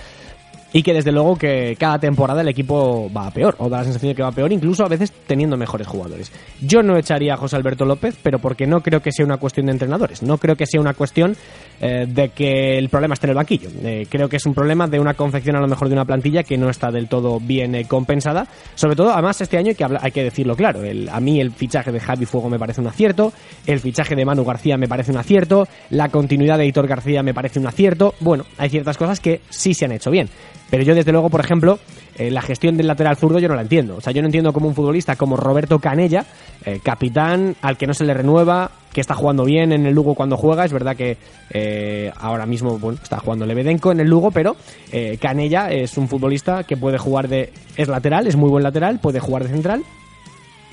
[0.74, 3.84] Y que desde luego que cada temporada el equipo va a peor, o da la
[3.84, 6.32] sensación de que va a peor, incluso a veces teniendo mejores jugadores.
[6.62, 9.66] Yo no echaría a José Alberto López, pero porque no creo que sea una cuestión
[9.66, 11.36] de entrenadores, no creo que sea una cuestión
[11.80, 13.68] eh, de que el problema esté en el banquillo.
[13.82, 16.42] Eh, creo que es un problema de una confección a lo mejor de una plantilla
[16.42, 18.46] que no está del todo bien eh, compensada.
[18.74, 20.82] Sobre todo, además, este año hay que, hay que decirlo claro.
[20.84, 23.32] El- a mí el fichaje de Javi Fuego me parece un acierto,
[23.66, 27.34] el fichaje de Manu García me parece un acierto, la continuidad de Hitor García me
[27.34, 28.14] parece un acierto.
[28.20, 30.28] Bueno, hay ciertas cosas que sí se han hecho bien.
[30.72, 31.78] Pero yo, desde luego, por ejemplo,
[32.16, 33.96] eh, la gestión del lateral zurdo yo no la entiendo.
[33.96, 36.24] O sea, yo no entiendo cómo un futbolista como Roberto Canella,
[36.64, 40.14] eh, capitán, al que no se le renueva, que está jugando bien en el Lugo
[40.14, 40.64] cuando juega.
[40.64, 41.18] Es verdad que
[41.50, 44.56] eh, ahora mismo bueno, está jugando Lebedenko en el Lugo, pero
[44.90, 47.52] eh, Canella es un futbolista que puede jugar de.
[47.76, 49.84] es lateral, es muy buen lateral, puede jugar de central.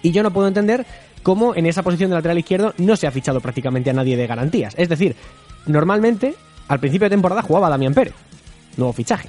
[0.01, 0.85] Y yo no puedo entender
[1.23, 4.27] cómo en esa posición de lateral izquierdo no se ha fichado prácticamente a nadie de
[4.27, 4.75] garantías.
[4.77, 5.13] Es decir,
[5.65, 6.35] normalmente
[6.69, 8.13] al principio de temporada jugaba Damián Pérez,
[8.77, 9.27] nuevo fichaje.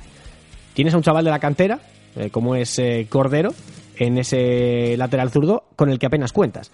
[0.75, 1.81] Tienes a un chaval de la cantera,
[2.17, 3.53] eh, como es eh, Cordero,
[3.97, 6.71] en ese lateral zurdo, con el que apenas cuentas.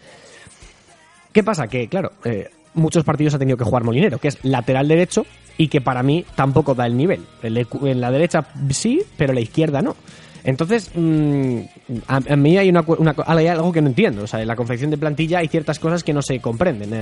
[1.33, 1.67] ¿Qué pasa?
[1.67, 5.27] Que, claro, eh, muchos partidos ha tenido que jugar Molinero, que es lateral derecho
[5.59, 7.25] y que para mí tampoco da el nivel.
[7.43, 9.97] El- En la derecha sí, pero la izquierda no.
[10.45, 11.59] Entonces, mm,
[12.07, 14.23] a, a mí hay, una, una hay algo que no entiendo.
[14.23, 16.95] O sea, en la confección de plantilla hay ciertas cosas que no se comprenden.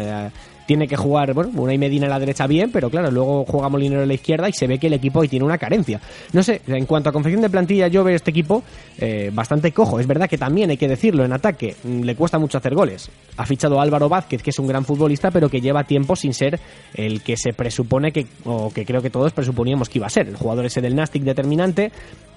[0.66, 3.68] Tiene que jugar, bueno, una y Medina en la derecha bien, pero claro, luego juega
[3.68, 6.00] Molinero en la izquierda y se ve que el equipo ahí tiene una carencia.
[6.32, 8.62] No sé, en cuanto a confección de plantilla, yo veo este equipo
[8.98, 10.00] eh, bastante cojo.
[10.00, 13.10] Es verdad que también hay que decirlo, en ataque mm, le cuesta mucho hacer goles.
[13.36, 16.32] Ha fichado a Álvaro Vázquez, que es un gran futbolista, pero que lleva tiempo sin
[16.32, 16.58] ser
[16.94, 20.28] el que se presupone que, o que creo que todos presuponíamos que iba a ser.
[20.28, 21.90] El jugador ese del Nastic determinante,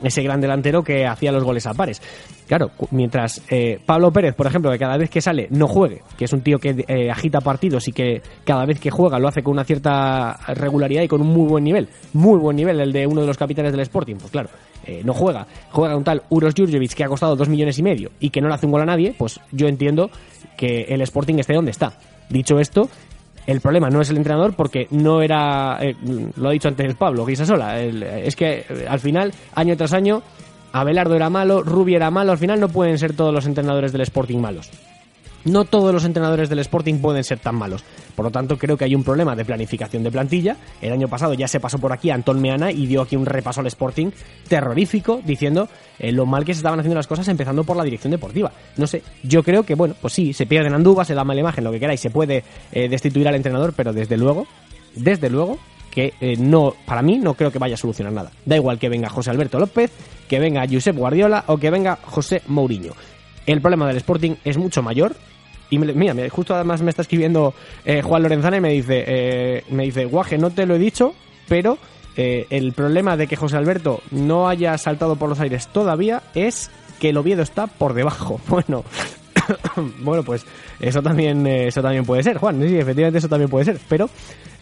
[0.04, 2.02] ese gran delantero que hacía los goles a pares.
[2.48, 6.26] Claro, mientras eh, Pablo Pérez, por ejemplo, que cada vez que sale no juegue, que
[6.26, 9.44] es un tío que eh, agita partidos y que cada vez que juega lo hace
[9.44, 13.08] con una cierta regularidad y con un muy buen nivel, muy buen nivel, el de
[13.08, 14.50] uno de los capitanes del Sporting, pues claro,
[14.86, 18.12] eh, no juega, juega un tal Uros Jurjevic que ha costado dos millones y medio
[18.20, 20.10] y que no le hace un gol a nadie, pues yo entiendo
[20.56, 21.94] que el Sporting esté donde está.
[22.30, 22.90] Dicho esto,
[23.46, 25.96] el problema no es el entrenador porque no era, eh,
[26.36, 30.22] lo ha dicho antes Pablo, Guisasola, el- es que eh, al final, año tras año,
[30.74, 34.02] Abelardo era malo, Rubi era malo, al final no pueden ser todos los entrenadores del
[34.02, 34.70] Sporting malos.
[35.48, 37.84] No todos los entrenadores del Sporting pueden ser tan malos.
[38.16, 40.58] Por lo tanto, creo que hay un problema de planificación de plantilla.
[40.82, 43.62] El año pasado ya se pasó por aquí Antón Meana y dio aquí un repaso
[43.62, 44.12] al Sporting
[44.48, 45.68] terrorífico, diciendo
[46.00, 48.52] eh, lo mal que se estaban haciendo las cosas, empezando por la dirección deportiva.
[48.78, 51.64] No sé, yo creo que, bueno, pues sí, se pierden Andúba, se da mala imagen,
[51.64, 54.48] lo que queráis, se puede eh, destituir al entrenador, pero desde luego,
[54.96, 55.58] desde luego,
[55.92, 58.32] que eh, no, para mí no creo que vaya a solucionar nada.
[58.46, 59.92] Da igual que venga José Alberto López,
[60.28, 62.94] que venga Josep Guardiola o que venga José Mourinho.
[63.48, 65.16] El problema del Sporting es mucho mayor.
[65.70, 67.54] Y me- mira, justo además me está escribiendo
[67.86, 71.14] eh, Juan Lorenzana y me dice, eh, me dice, guaje, no te lo he dicho,
[71.48, 71.78] pero
[72.16, 76.72] eh, el problema de que José Alberto no haya saltado por los aires todavía es
[77.00, 78.40] que el Oviedo está por debajo.
[78.50, 78.84] Bueno,
[80.00, 80.46] bueno, pues
[80.80, 82.62] eso también, eh, eso también puede ser, Juan.
[82.68, 83.78] Sí, efectivamente eso también puede ser.
[83.88, 84.10] Pero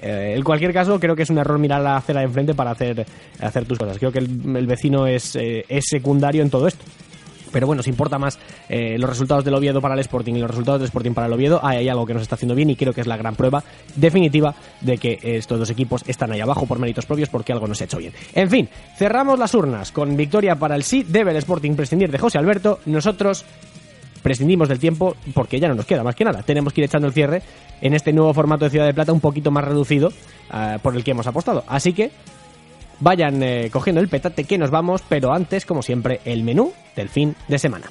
[0.02, 2.72] eh, en cualquier caso, creo que es un error mirar la acera de enfrente para
[2.72, 3.06] hacer,
[3.40, 3.98] hacer tus cosas.
[3.98, 6.84] Creo que el, el vecino es, eh, es secundario en todo esto.
[7.56, 8.38] Pero bueno, si importa más
[8.68, 11.32] eh, los resultados del Oviedo para el Sporting y los resultados del Sporting para el
[11.32, 13.64] Oviedo, hay algo que nos está haciendo bien y creo que es la gran prueba
[13.96, 17.74] definitiva de que estos dos equipos están ahí abajo por méritos propios porque algo no
[17.74, 18.12] se ha hecho bien.
[18.34, 21.06] En fin, cerramos las urnas con victoria para el sí.
[21.08, 22.80] Debe el Sporting prescindir de José Alberto.
[22.88, 23.46] Nosotros
[24.22, 26.44] prescindimos del tiempo porque ya no nos queda más que nada.
[26.44, 27.42] Tenemos que ir echando el cierre
[27.80, 30.12] en este nuevo formato de Ciudad de Plata un poquito más reducido
[30.54, 31.64] eh, por el que hemos apostado.
[31.68, 32.12] Así que
[33.00, 37.10] vayan eh, cogiendo el petate que nos vamos, pero antes, como siempre, el menú del
[37.10, 37.88] fin de semana.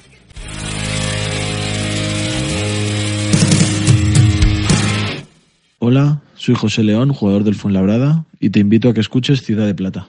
[5.79, 9.75] Hola, soy José León, jugador del Fuenlabrada, y te invito a que escuches Ciudad de
[9.75, 10.07] Plata.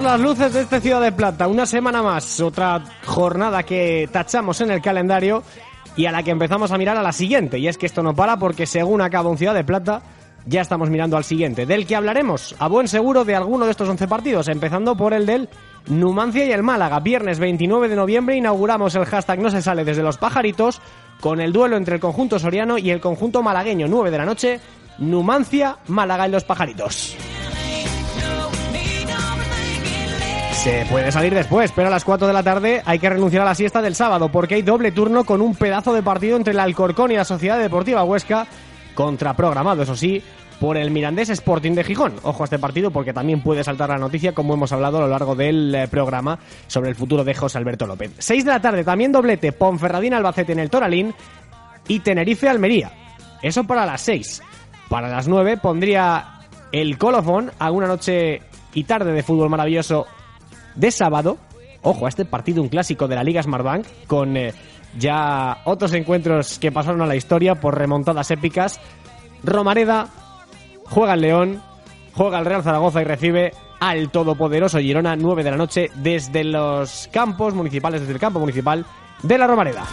[0.00, 1.46] Las luces de este Ciudad de Plata.
[1.46, 5.42] Una semana más, otra jornada que tachamos en el calendario
[5.96, 7.58] y a la que empezamos a mirar a la siguiente.
[7.58, 10.02] Y es que esto no para porque según acaba un Ciudad de Plata,
[10.46, 13.88] ya estamos mirando al siguiente, del que hablaremos a buen seguro de alguno de estos
[13.88, 15.48] 11 partidos, empezando por el del
[15.86, 16.98] Numancia y el Málaga.
[17.00, 20.80] Viernes 29 de noviembre inauguramos el hashtag No se sale desde los pajaritos
[21.20, 24.60] con el duelo entre el conjunto soriano y el conjunto malagueño, 9 de la noche,
[24.98, 27.16] Numancia, Málaga y los pajaritos.
[30.62, 33.46] Se puede salir después, pero a las 4 de la tarde hay que renunciar a
[33.46, 36.60] la siesta del sábado porque hay doble turno con un pedazo de partido entre el
[36.60, 38.46] Alcorcón y la Sociedad Deportiva Huesca,
[38.94, 40.22] contraprogramado, eso sí,
[40.60, 42.14] por el Mirandés Sporting de Gijón.
[42.22, 45.08] Ojo a este partido porque también puede saltar la noticia, como hemos hablado a lo
[45.08, 46.38] largo del eh, programa,
[46.68, 48.12] sobre el futuro de José Alberto López.
[48.18, 51.12] 6 de la tarde, también doblete, Ponferradín Albacete en el Toralín
[51.88, 52.92] y Tenerife Almería.
[53.42, 54.40] Eso para las 6.
[54.88, 56.38] Para las 9 pondría
[56.70, 58.42] el colofón a una noche
[58.74, 60.06] y tarde de fútbol maravilloso
[60.74, 61.38] de sábado.
[61.82, 64.54] Ojo a este partido, un clásico de la Liga Smartbank, con eh,
[64.98, 68.80] ya otros encuentros que pasaron a la historia por remontadas épicas.
[69.42, 70.08] Romareda
[70.84, 71.62] juega el León,
[72.14, 77.08] juega el Real Zaragoza y recibe al todopoderoso Girona 9 de la noche desde los
[77.12, 78.86] campos municipales, desde el campo municipal
[79.22, 79.84] de la Romareda.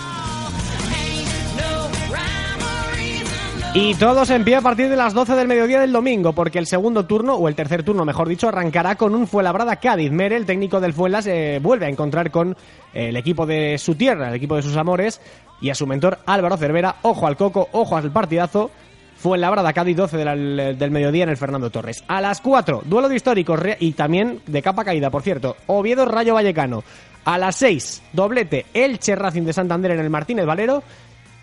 [3.72, 6.66] Y todos en pie a partir de las 12 del mediodía del domingo, porque el
[6.66, 10.12] segundo turno, o el tercer turno, mejor dicho, arrancará con un Fuenlabrada Cádiz.
[10.12, 12.58] Mere, el técnico del Fuenlas, se vuelve a encontrar con
[12.94, 15.22] el equipo de su tierra, el equipo de sus amores,
[15.62, 16.96] y a su mentor Álvaro Cervera.
[17.04, 18.72] Ojo al coco, ojo al partidazo.
[19.18, 22.04] Fuenlabrada Cádiz 12 del, del mediodía en el Fernando Torres.
[22.08, 25.58] A las 4, duelo de históricos y también de capa caída, por cierto.
[25.68, 26.84] Oviedo Rayo Vallecano.
[27.26, 30.82] A las 6, doblete Elche Racing de Santander en el Martínez Valero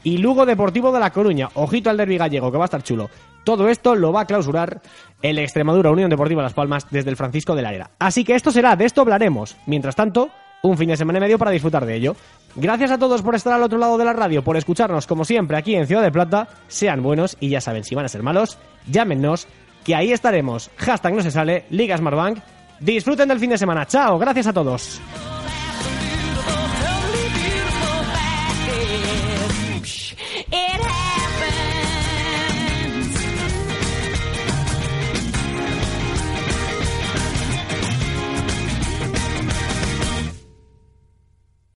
[0.07, 1.49] y Lugo Deportivo de La Coruña.
[1.55, 3.11] Ojito al derbi gallego, que va a estar chulo.
[3.43, 4.81] Todo esto lo va a clausurar
[5.21, 7.91] el Extremadura Unión Deportiva Las Palmas desde el Francisco de la Era.
[7.99, 9.57] Así que esto será, de esto hablaremos.
[9.67, 10.31] Mientras tanto,
[10.63, 12.15] un fin de semana y medio para disfrutar de ello.
[12.55, 15.57] Gracias a todos por estar al otro lado de la radio, por escucharnos como siempre
[15.57, 16.47] aquí en Ciudad de Plata.
[16.69, 19.49] Sean buenos y ya saben, si van a ser malos, llámenos,
[19.85, 20.71] que ahí estaremos.
[20.77, 22.39] Hashtag no se sale, Liga Smartbank.
[22.79, 23.85] Disfruten del fin de semana.
[23.87, 25.01] Chao, gracias a todos.